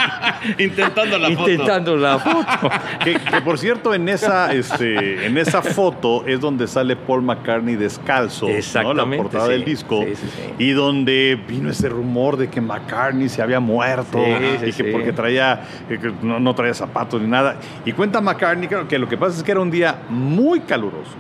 [0.66, 1.50] Intentando la foto.
[1.50, 2.70] intentando la foto.
[3.04, 7.76] Que, que, por cierto, en esa, este, en esa foto es donde sale Paul McCartney
[7.76, 8.52] descalzo, ¿no?
[8.54, 9.52] la Exactamente, portada sí.
[9.52, 10.54] del disco, Sí, sí, sí.
[10.64, 14.72] y donde vino ese rumor de que McCartney se había muerto Sí, sí, y que
[14.72, 14.90] sí.
[14.92, 17.58] porque traía, que- no, no traía zapatos ni nada.
[17.86, 21.12] Y cuenta McCartney que, que lo que pasa es que era un día muy caluroso,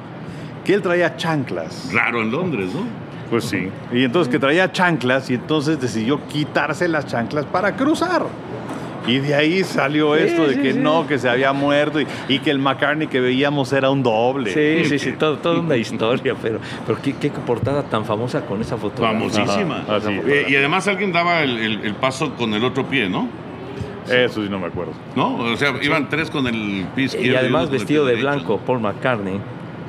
[0.65, 1.89] que él traía chanclas.
[1.93, 2.81] Raro en Londres, ¿no?
[3.29, 3.69] Pues sí.
[3.91, 8.23] Y entonces que traía chanclas y entonces decidió quitarse las chanclas para cruzar.
[9.05, 10.79] Y de ahí salió Sí, esto de sí, que sí.
[10.79, 14.51] no, que se había muerto y, y que el McCartney que veíamos era un doble.
[14.53, 18.59] Sí, sí, sí, todo, toda una historia, pero, pero qué, qué portada tan famosa con
[18.59, 19.17] esa fotografía.
[19.17, 19.77] Famosísima.
[19.83, 20.25] Ajá, así es.
[20.27, 23.29] Eh, y además alguien daba el, el- el paso con el otro pie, ¿no?
[24.09, 24.91] Eso sí no me acuerdo.
[25.15, 25.35] ¿No?
[25.37, 27.31] O sea, iban tres con el pie izquierdo.
[27.31, 29.39] Y además vestido de blanco, Paul McCartney.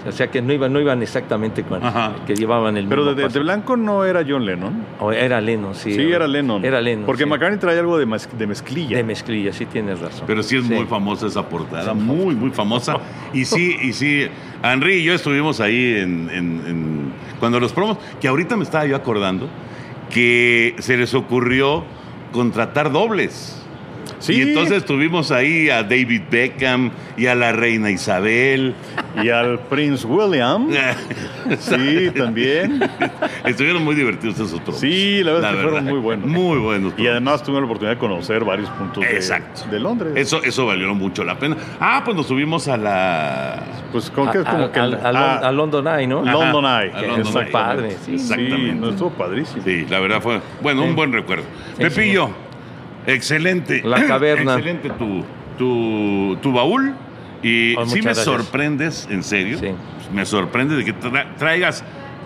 [0.07, 2.13] O sea que no iban, no iban exactamente con Ajá.
[2.27, 3.39] que llevaban el Pero mismo de, de- paso.
[3.39, 4.73] de blanco no era John Lennon.
[5.01, 5.93] O era Lennon, sí.
[5.95, 6.65] Sí, era Lennon.
[6.65, 7.05] Era Lennon.
[7.07, 7.29] Porque sí.
[7.29, 8.97] McCartney traía algo de, mez- de mezclilla.
[8.97, 10.25] De mezclilla, sí tienes razón.
[10.27, 12.97] Pero sí es muy famosa esa portada, muy, muy famosa.
[13.33, 14.27] Y sí, y sí,
[14.63, 18.87] Henry y yo estuvimos ahí en, en- en- cuando los promos, que ahorita me estaba
[18.87, 19.49] yo acordando
[20.11, 21.85] que se les ocurrió
[22.33, 23.58] contratar dobles.
[24.21, 24.35] Sí.
[24.35, 28.75] Y entonces tuvimos ahí a David Beckham y a la reina Isabel.
[29.23, 30.69] Y al Prince William.
[31.59, 32.81] Sí, también.
[33.45, 34.81] Estuvieron muy divertidos esos promos.
[34.81, 36.27] Sí, la verdad es que fueron muy buenos.
[36.29, 36.93] Muy buenos.
[36.99, 39.63] Y además tuve la oportunidad de conocer varios puntos de, Exacto.
[39.71, 40.13] de Londres.
[40.15, 41.57] Eso, eso valió mucho la pena.
[41.81, 43.63] Ah, pues nos subimos a la...
[43.93, 44.79] Pues con que es como a, que...
[44.79, 46.21] a- a Lon- a London Eye, ¿no?
[46.21, 46.93] Ajá, London Eye.
[46.93, 47.51] a London Fue Eye.
[47.51, 48.15] padre, sí.
[48.15, 48.57] Exactamente.
[48.57, 49.63] Sí, no estuvo padrísimo.
[49.65, 51.45] Sí, la verdad fue, bueno, un buen recuerdo.
[51.79, 52.29] Pepillo,
[53.15, 53.83] excelente.
[53.85, 54.55] La caverna.
[54.55, 55.25] Excelente tu,
[55.59, 56.95] tu, tu baúl.
[57.43, 58.25] Y Oh, sí me gracias.
[58.25, 59.59] sorprendes, en serio.
[59.59, 59.69] Sí.
[60.13, 61.85] Me sorprende de que tra- traigas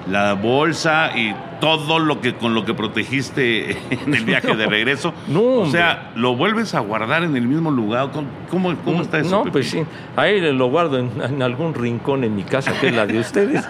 [0.09, 5.15] la bolsa y todo lo que con lo que protegiste en el viaje de regreso.
[5.29, 5.79] No, o hombre.
[5.79, 8.11] sea, lo vuelves a guardar en el mismo lugar.
[8.51, 9.45] ¿Cómo, cómo, está eso?
[9.45, 9.85] No, pues sí.
[10.17, 13.65] Ahí lo guardo en, en algún rincón en mi casa, que es la de ustedes.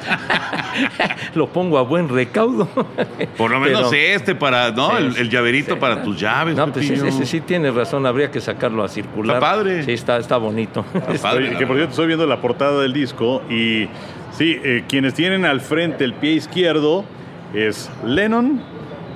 [1.35, 2.67] lo pongo a buen recaudo.
[3.37, 4.89] Por lo menos Pero- este para, ¿no?
[4.93, 5.81] Sí, el, el llaverito sí.
[5.81, 6.57] para tus llaves.
[6.57, 7.07] No, pues Pepillo.
[7.07, 9.37] ese, ese sí tiene razón, habría que sacarlo a circular.
[9.37, 9.83] Está padre.
[9.83, 10.83] Sí, está, está bonito.
[10.95, 13.87] Está padre, Oye, que por cierto estoy viendo la portada del disco y
[14.31, 17.05] sí, eh, quienes tienen al frente el pie izquierdo
[17.55, 18.61] es Lennon,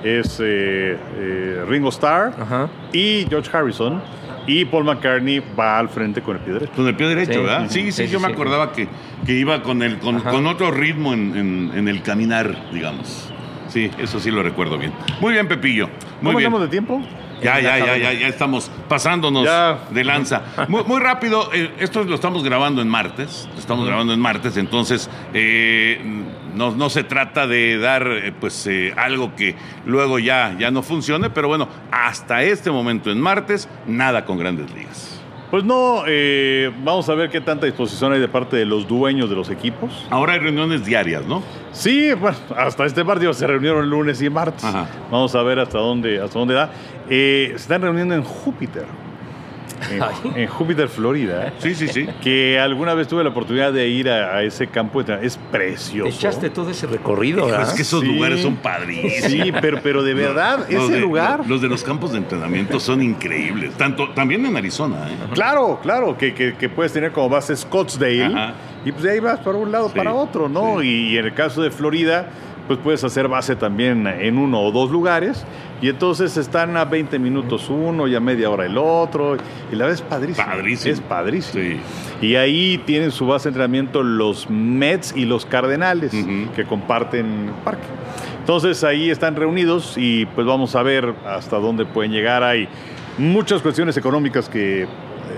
[0.03, 2.69] es eh, eh, Ringo Starr Ajá.
[2.93, 4.01] y George Harrison
[4.45, 6.71] y Paul McCartney va al frente con el pie derecho.
[6.75, 7.39] Con el pie derecho, Sí.
[7.39, 7.65] ¿verdad?
[7.69, 8.33] Sí, sí, Sí, yo sí, me sí.
[8.33, 8.87] acordaba que,
[9.25, 13.29] que iba con, el, con, con otro ritmo en, en- en el caminar, digamos.
[13.67, 14.93] Sí, eso sí lo recuerdo bien.
[15.19, 15.87] Muy bien, Pepillo.
[16.21, 16.47] Muy ¿Cómo bien.
[16.47, 17.01] andamos de tiempo?
[17.41, 19.79] Ya, ya, ya, ya, ya estamos pasándonos Ya.
[19.91, 20.41] de lanza.
[20.67, 24.57] Muy, muy rápido, eh, esto lo estamos grabando en martes, lo estamos grabando en martes,
[24.57, 26.01] entonces eh,
[26.55, 30.81] no, no se trata de dar eh, pues eh, algo que luego ya, ya no
[30.81, 35.16] funcione, pero bueno, hasta este momento en martes, nada con grandes ligas.
[35.49, 39.29] Pues no, eh, vamos a ver qué tanta disposición hay de parte de los dueños
[39.29, 40.05] de los equipos.
[40.09, 41.41] Ahora hay reuniones diarias, ¿no?
[41.71, 44.65] Sí, bueno, hasta este partido se reunieron lunes y martes.
[44.65, 44.87] Ajá.
[45.09, 46.69] Vamos a ver hasta dónde, hasta dónde da.
[47.09, 48.85] Eh, se están reuniendo en Júpiter.
[49.91, 51.53] En, en Júpiter, Florida.
[51.59, 52.07] Sí, sí, sí.
[52.21, 55.03] Que alguna vez tuve la oportunidad de ir a, a ese campo.
[55.03, 56.09] de Es precioso.
[56.09, 57.63] Echaste todo ese recorrido, ¿verdad?
[57.69, 58.07] es que esos Sí.
[58.07, 59.31] lugares son padrísimos.
[59.31, 61.41] Sí, pero, pero de verdad, Los ese de- lugar.
[61.47, 63.73] Los de los campos de entrenamiento son increíbles.
[63.75, 65.15] Tanto, también en Arizona, ¿eh?
[65.33, 68.53] Claro, claro, que, que- que puedes tener como base Scottsdale Ajá.
[68.85, 70.81] y pues de ahí vas para un lado Sí, para otro, ¿no?
[70.83, 72.29] Y, en el caso de Florida,
[72.67, 75.45] pues puedes hacer base también en uno o dos lugares
[75.81, 79.37] y entonces están a 20 minutos uno y a media hora el otro
[79.71, 80.47] y la verdad es padrísimo.
[80.47, 80.93] Padrísimo.
[80.93, 81.63] Es padrísimo.
[81.63, 81.79] Sí.
[82.27, 86.11] Y ahí tienen su base de entrenamiento los Mets y los Cardenales
[86.55, 87.87] que comparten parque.
[88.39, 92.43] Entonces ahí están reunidos y pues vamos a ver hasta dónde pueden llegar.
[92.43, 92.67] Hay
[93.17, 94.87] muchas cuestiones económicas que eh,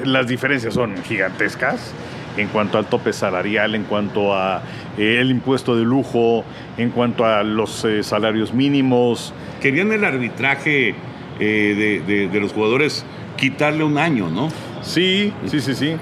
[0.04, 1.94] las diferencias son gigantescas
[2.40, 4.62] en cuanto al tope salarial, en cuanto a
[4.98, 6.44] eh, el impuesto de lujo,
[6.78, 9.34] en cuanto a los eh, salarios mínimos.
[9.62, 10.94] Querían el arbitraje eh,
[11.40, 13.06] de, de- de los jugadores
[13.38, 14.50] quitarle un año, ¿no?
[14.82, 15.96] Sí, sí, sí, sí.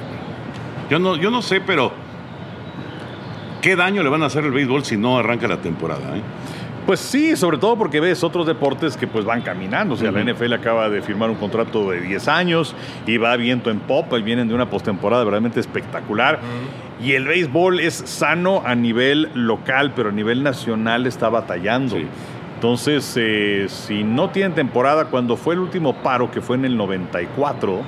[0.89, 1.91] Yo no, yo no sé, pero
[3.61, 6.15] ¿qué daño le van a hacer al béisbol si no arranca la temporada?
[6.17, 6.21] eh?
[6.87, 9.95] Pues sí, sobre todo porque ves otros deportes que pues van caminando.
[9.95, 10.23] O sea, la.
[10.23, 12.73] NFL acaba de firmar un contrato de 10 años
[13.05, 16.39] y va viento en popa y vienen de una postemporada realmente espectacular.
[17.03, 21.97] Y el béisbol es sano a nivel local, pero a nivel nacional está batallando.
[21.97, 22.07] Sí.
[22.55, 26.77] Entonces, eh, si no tienen temporada, cuando fue el último paro, que fue en el
[26.77, 27.81] 94,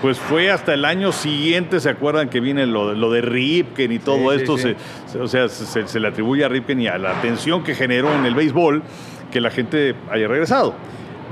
[0.00, 3.98] pues fue hasta el año siguiente, ¿se acuerdan que viene lo, lo de Ripken y
[3.98, 4.56] todo Sí, esto?
[4.58, 4.74] sí.
[5.06, 8.14] Se- o sea, se, se le atribuye a Ripken y a la tensión que generó
[8.14, 8.82] en el béisbol
[9.32, 10.74] que la gente haya regresado.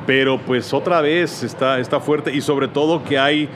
[0.06, 3.48] pero pues otra vez está, está fuerte y sobre todo que hay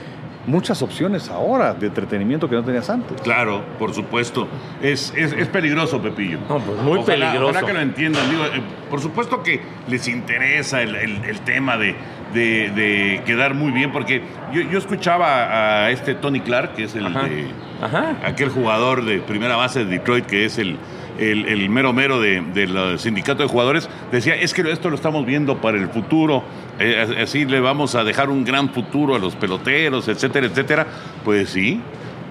[0.46, 3.20] muchas opciones ahora de entretenimiento que no tenías antes.
[3.22, 4.48] Claro, por supuesto.
[4.82, 6.38] Es, es, es peligroso, Pepillo.
[6.48, 7.50] No, pues muy Ojalá- peligroso.
[7.50, 8.30] Ojalá que lo entiendan.
[8.30, 11.94] Digo, eh, por supuesto que les interesa el, el- el tema de,
[12.32, 14.22] de- de quedar muy bien, porque
[14.52, 17.22] yo, yo escuchaba a este Tony Clark, que es el Ajá.
[17.24, 17.46] de
[17.82, 18.16] Ajá.
[18.24, 20.76] aquel jugador de primera base de Detroit, que es el,
[21.18, 25.24] el, el mero mero de- del sindicato de jugadores, decía, es que esto lo estamos
[25.26, 26.42] viendo para el futuro,
[26.78, 30.86] eh, así le vamos a dejar un gran futuro a los peloteros, etcétera, etcétera.
[31.24, 31.80] Pues sí.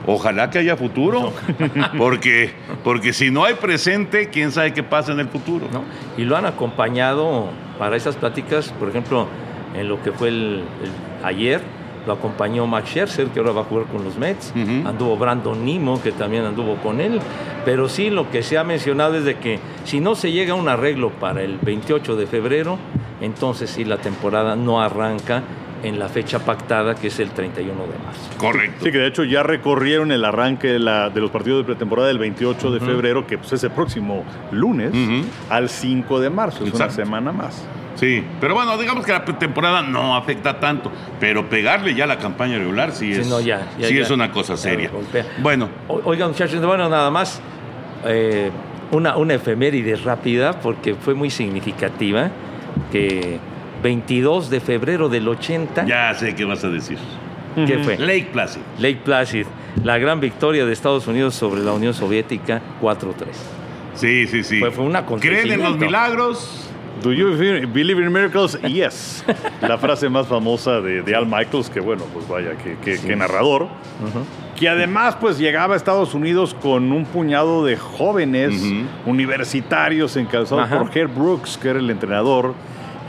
[0.07, 1.33] Ojalá que haya futuro,
[1.97, 2.51] porque,
[2.83, 5.67] porque si no hay presente, quién sabe qué pasa en el futuro.
[5.71, 5.83] ¿no?
[6.17, 9.27] Y lo han acompañado para esas pláticas, por ejemplo,
[9.75, 11.61] en lo que fue el, el- ayer,
[12.07, 14.53] lo acompañó Max Scherzer, que ahora va a jugar con los Mets,
[14.85, 17.19] anduvo Brandon Nimo, que también anduvo con él,
[17.65, 20.55] pero sí lo que se ha mencionado es de que si no se llega a
[20.55, 22.77] un arreglo para el 28 de febrero,
[23.21, 25.43] entonces sí la temporada no arranca
[25.81, 28.19] en la fecha pactada, que es el 31 de marzo.
[28.37, 28.83] Correcto.
[28.83, 32.09] Sí, que de hecho ya recorrieron el arranque de, la- de los partidos de pretemporada
[32.09, 34.91] del 28 de febrero, que pues es el próximo lunes,
[35.49, 37.63] al 5 de marzo, es una semana más.
[37.99, 40.89] Sí, pero bueno, digamos que la temporada no afecta tanto,
[41.19, 44.03] pero pegarle ya la campaña regular sí Sí, es, no, ya, ya, sí ya.
[44.03, 44.89] es una cosa seria.
[45.39, 47.41] Bueno, Oigan, muchachos, bueno, nada más
[48.05, 48.49] eh,
[48.91, 52.29] una, una efeméride rápida porque fue muy significativa
[52.91, 53.37] que
[53.83, 56.97] 22 de febrero del 80, ya sé qué vas a decir.
[57.67, 57.97] ¿qué fue?
[57.97, 58.61] Lake Placid.
[58.79, 59.45] Lake Placid,
[59.83, 62.95] la gran victoria de Estados Unidos sobre la Unión Soviética 4-3.
[63.95, 64.59] Sí, sí, sí.
[64.59, 66.68] Fue- fue un ¿Creen en los milagros?
[67.01, 67.27] Do you
[67.73, 68.59] believe in miracles?
[68.61, 69.23] Yes.
[69.61, 73.15] La frase más famosa de, de Al Michaels, que bueno, pues vaya, que, que- que
[73.15, 73.67] narrador.
[74.55, 78.61] Que además pues llegaba a Estados Unidos con un puñado de jóvenes
[79.05, 82.53] universitarios encabezados por Herb Brooks, que era el entrenador,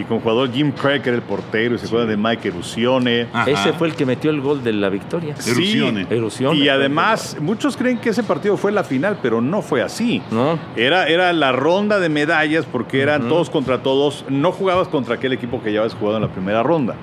[0.00, 3.28] y con jugador Jim Craig, que era el portero, y se acuerdan de Mike Erusione.
[3.32, 3.50] Ajá.
[3.50, 5.36] Ese fue el que metió el gol de la victoria.
[5.38, 6.58] Sí, Erusione.
[6.58, 10.22] Y además, muchos creen que ese partido fue la final, pero no fue así.
[10.30, 10.58] ¿No?
[10.76, 14.24] Era, era la ronda de medallas porque eran todos contra todos.
[14.28, 16.94] No jugabas contra aquel equipo que ya habías jugado en la primera ronda.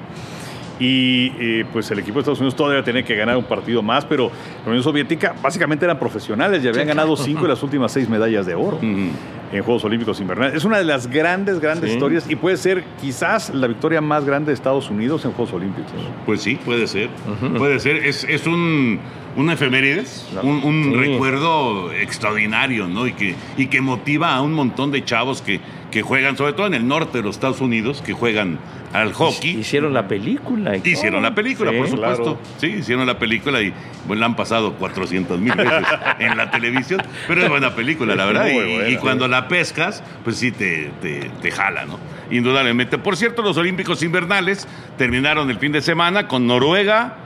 [0.80, 4.06] Y eh, pues el equipo de Estados Unidos todavía tenía que ganar un partido más,
[4.06, 4.30] pero
[4.64, 8.46] la Unión Soviética básicamente eran profesionales y habían ganado cinco de las últimas seis medallas
[8.46, 10.56] de oro en Juegos Olímpicos Invernales.
[10.56, 11.96] Es una de las grandes, grandes Sí.
[11.96, 15.92] historias y puede ser quizás la victoria más grande de Estados Unidos en Juegos Olímpicos.
[16.26, 17.10] Pues sí, puede ser.
[17.58, 17.96] Puede ser.
[17.98, 19.00] Es, es un,
[19.38, 20.96] una efemérides, un, un Sí.
[20.98, 23.08] recuerdo extraordinario, ¿no?
[23.08, 25.62] Y que, y que motiva a un montón de chavos que,
[25.92, 28.60] que juegan, sobre todo en el norte de los Estados Unidos, que juegan
[28.94, 29.58] al hockey.
[29.60, 30.76] Hicieron la película.
[30.76, 31.78] y Hicieron la película, Sí.
[31.78, 32.24] por supuesto.
[32.24, 32.40] claro.
[32.58, 33.72] Sí, hicieron la película y
[34.08, 35.86] bueno, la han pasado 400 mil veces
[36.20, 37.02] en la televisión.
[37.28, 38.48] Pero es buena película, la verdad.
[38.48, 42.00] Y, y cuando la pescas, pues sí te, te, te jala, ¿no?
[42.32, 42.98] Indudablemente.
[42.98, 44.68] Por cierto, los Olímpicos Invernales
[44.98, 47.18] terminaron el fin de semana con Noruega.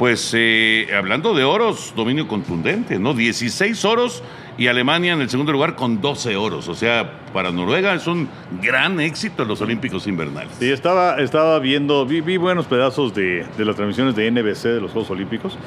[0.00, 3.12] Pues eh, hablando de oros, dominio contundente, ¿no?
[3.12, 4.22] 16 oros
[4.56, 6.68] y Alemania en el segundo lugar con 12 oros.
[6.68, 8.26] O sea, para Noruega es un
[8.62, 10.52] gran éxito en los Olímpicos Invernales.
[10.58, 14.80] Sí, estaba, estaba viendo, vi, vi buenos pedazos de, de las transmisiones de NBC de
[14.80, 15.58] los Juegos Olímpicos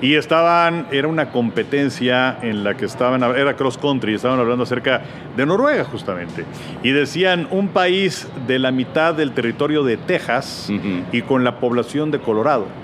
[0.00, 5.02] y estaban, era una competencia en la que estaban, era cross country, estaban hablando acerca
[5.36, 6.46] de Noruega justamente
[6.82, 10.72] y decían un país de la mitad del territorio de Texas
[11.12, 12.81] y con la población de Colorado.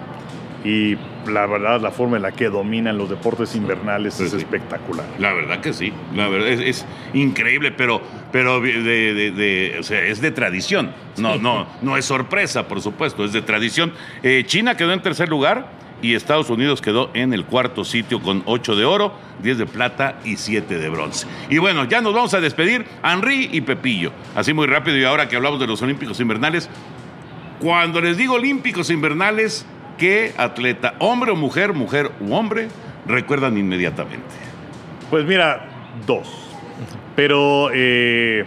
[0.69, 0.99] Y
[1.31, 4.37] la verdad, la forma en la que dominan los deportes invernales Sí, es sí.
[4.37, 5.07] espectacular.
[5.19, 8.03] La verdad que sí, la verdad es, es increíble, pero,
[8.33, 12.83] pero de, de- de- o sea, es de tradición, no, no, no es sorpresa, por
[12.83, 13.93] supuesto, es de tradición.
[14.23, 15.71] Eh, China quedó en tercer lugar
[16.03, 20.19] y Estados Unidos quedó en el cuarto sitio con 8 de oro, 10 de plata
[20.25, 21.27] y 7 de bronce.
[21.49, 24.13] Y bueno, ya nos vamos a despedir, Henry y Pepillo.
[24.37, 26.69] Así muy rápido y ahora que hablamos de los Olímpicos Invernales,
[27.61, 29.67] cuando les digo Olímpicos Invernales,
[29.99, 32.69] ¿qué atleta, hombre o mujer, mujer u hombre,
[33.07, 34.27] recuerdan inmediatamente?
[35.11, 35.67] Pues mira,
[36.07, 36.29] dos.
[37.17, 38.45] Pero, eh,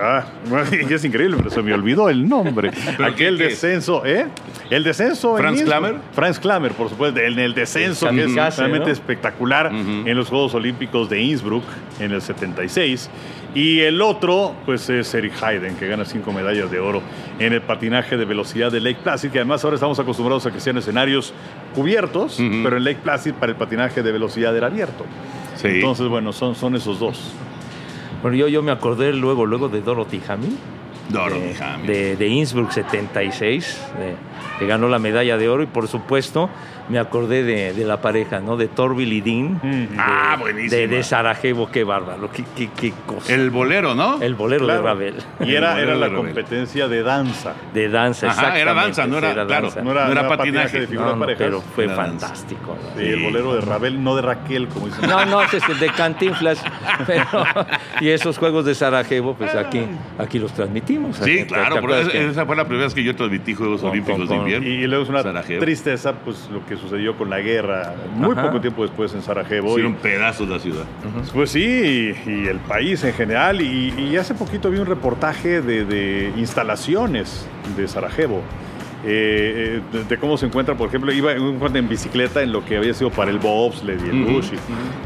[0.00, 0.24] ah,
[0.90, 2.70] es increíble, pero se me olvidó el nombre.
[3.04, 4.26] Aquel descenso, ¿eh?
[4.70, 5.36] El descenso.
[5.36, 5.62] en ¿Franz.
[5.62, 5.96] Klammer?
[6.12, 7.20] Franz Klammer, por supuesto.
[7.20, 8.92] En el descenso, que es realmente ¿no?
[8.92, 11.64] espectacular en los Juegos Olímpicos de Innsbruck
[12.00, 13.10] en el 76.
[13.54, 17.02] Y el otro, pues es Eric Hayden, que gana cinco medallas de oro
[17.38, 20.60] en el patinaje de velocidad de Lake Placid, que además ahora estamos acostumbrados a que
[20.60, 21.32] sean escenarios
[21.74, 25.06] cubiertos, pero en Lake Placid para el patinaje de velocidad era abierto.
[25.56, 25.68] Sí.
[25.68, 27.32] Entonces, bueno, son, son esos dos.
[28.22, 30.56] Bueno, yo, yo me acordé luego, luego de Dorothy Hamill,
[31.08, 31.86] Dorothy de, Hamill.
[31.86, 34.14] de, de Innsbruck 76, de-
[34.58, 36.50] que ganó la medalla de oro y por supuesto
[36.88, 38.56] me acordé de, de la pareja, ¿no?
[38.56, 40.76] De Torbil y Dean, de, Ah, buenísima.
[40.76, 43.32] de, de Sarajevo, qué bárbaro, qué, qué, qué cosa.
[43.34, 44.20] El bolero, ¿no?
[44.22, 44.80] El bolero Claro.
[44.82, 47.54] de Ravel, Y era, era la competencia de danza.
[47.74, 49.82] de danza, Ajá, era danza, no sí, era- claro, danza.
[49.82, 50.64] No era, No era no era patinaje.
[50.64, 51.44] patinaje de No, figuras no, parejas.
[51.46, 52.76] pero fue Era fantástico.
[52.96, 55.08] Sí, el bolero de Ravel, no de Raquel, como dicen.
[55.08, 56.62] No, no, es de Cantinflas.
[57.06, 57.24] Pero,
[58.00, 59.80] y esos juegos de Sarajevo, pues aquí,
[60.18, 61.16] aquí los transmitimos.
[61.16, 63.80] Sí, ¿Te- te claro, pero que- esa fue la primera vez que yo transmití Juegos
[63.80, 64.66] Con- Olímpicos con- de invierno.
[64.66, 65.60] Y, y luego es una Sarajevo.
[65.60, 68.42] tristeza, pues lo que sucedió con la guerra, muy Ajá.
[68.46, 69.70] poco tiempo después en Sarajevo.
[69.70, 70.84] Hicieron Y- pedazos la ciudad.
[71.32, 71.60] Pues sí,
[72.26, 73.60] y, y el país en general.
[73.60, 78.42] Y, y hace poquito vi un reportaje de, de instalaciones de Sarajevo.
[79.04, 82.76] eh, eh, de, de cómo se encuentra, por ejemplo, iba en, bicicleta en lo que
[82.78, 84.50] había sido para el bobsled y el Ujú, bush,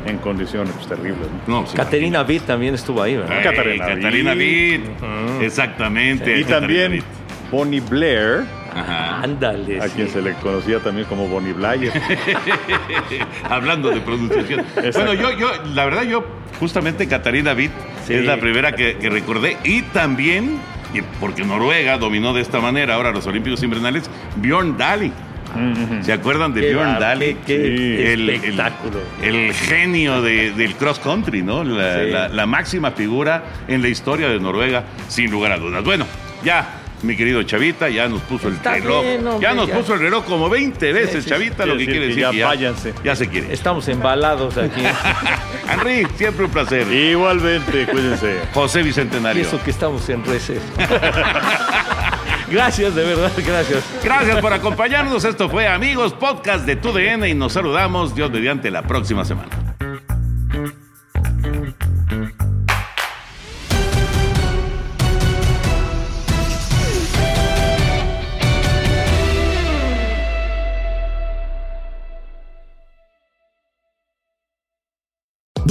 [0.07, 1.27] y en condiciones pues, terribles.
[1.47, 1.61] ¿no?
[1.61, 3.37] No, sí, Caterina Witt también estuvo ahí, ¿verdad?
[3.37, 4.81] Ey, Catarina Catarina Witt.
[4.81, 5.43] Witt.
[5.43, 6.39] Exactamente.
[6.39, 7.05] Y Catarina también.
[7.51, 8.45] Bonnie Blair,
[8.75, 9.12] Ajá.
[9.23, 9.81] Ándale.
[9.81, 9.93] a sí.
[9.97, 11.93] quien se le conocía también como Bonnie Blair.
[13.49, 14.65] Hablando de pronunciación.
[14.95, 16.25] bueno, yo, yo, la verdad, yo,
[16.59, 17.71] justamente Catarina Witt
[18.07, 18.15] Sí.
[18.15, 19.57] es la primera que, que recordé.
[19.65, 20.59] Y también,
[21.21, 25.13] porque Noruega dominó de esta manera ahora los Olímpicos Invernales, Bjorn Daly.
[26.01, 27.37] ¿Se acuerdan de Qué Bjorn Daly?
[27.47, 28.99] qué- qué el, espectáculo.
[29.23, 31.63] El, el genio de- del cross country, ¿no?
[31.63, 32.11] La, Sí.
[32.11, 35.85] la- la máxima figura en la historia de Noruega, sin lugar a dudas.
[35.85, 36.07] Bueno,
[36.43, 36.79] ya.
[37.03, 39.03] Mi querido Chavita ya nos puso Está el reloj.
[39.03, 39.75] bien, hombre, ya nos ya.
[39.77, 41.69] puso el reloj como 20 veces, sí, Chavita, sí.
[41.69, 42.95] lo que Quiere quiere decir decir que ya váyanse.
[43.03, 43.53] ya se quiere.
[43.53, 44.83] Estamos embalados aquí.
[45.71, 46.87] Henry, siempre un placer.
[46.93, 48.39] Igualmente, cuídense.
[48.55, 49.43] José y Bicentenario.
[49.43, 50.63] eso que estamos en receso.
[52.51, 53.85] gracias, de verdad, gracias.
[54.05, 55.25] Gracias por acompañarnos.
[55.25, 59.49] Esto fue Amigos Podcast de TUDN y nos saludamos Dios mediante la próxima semana.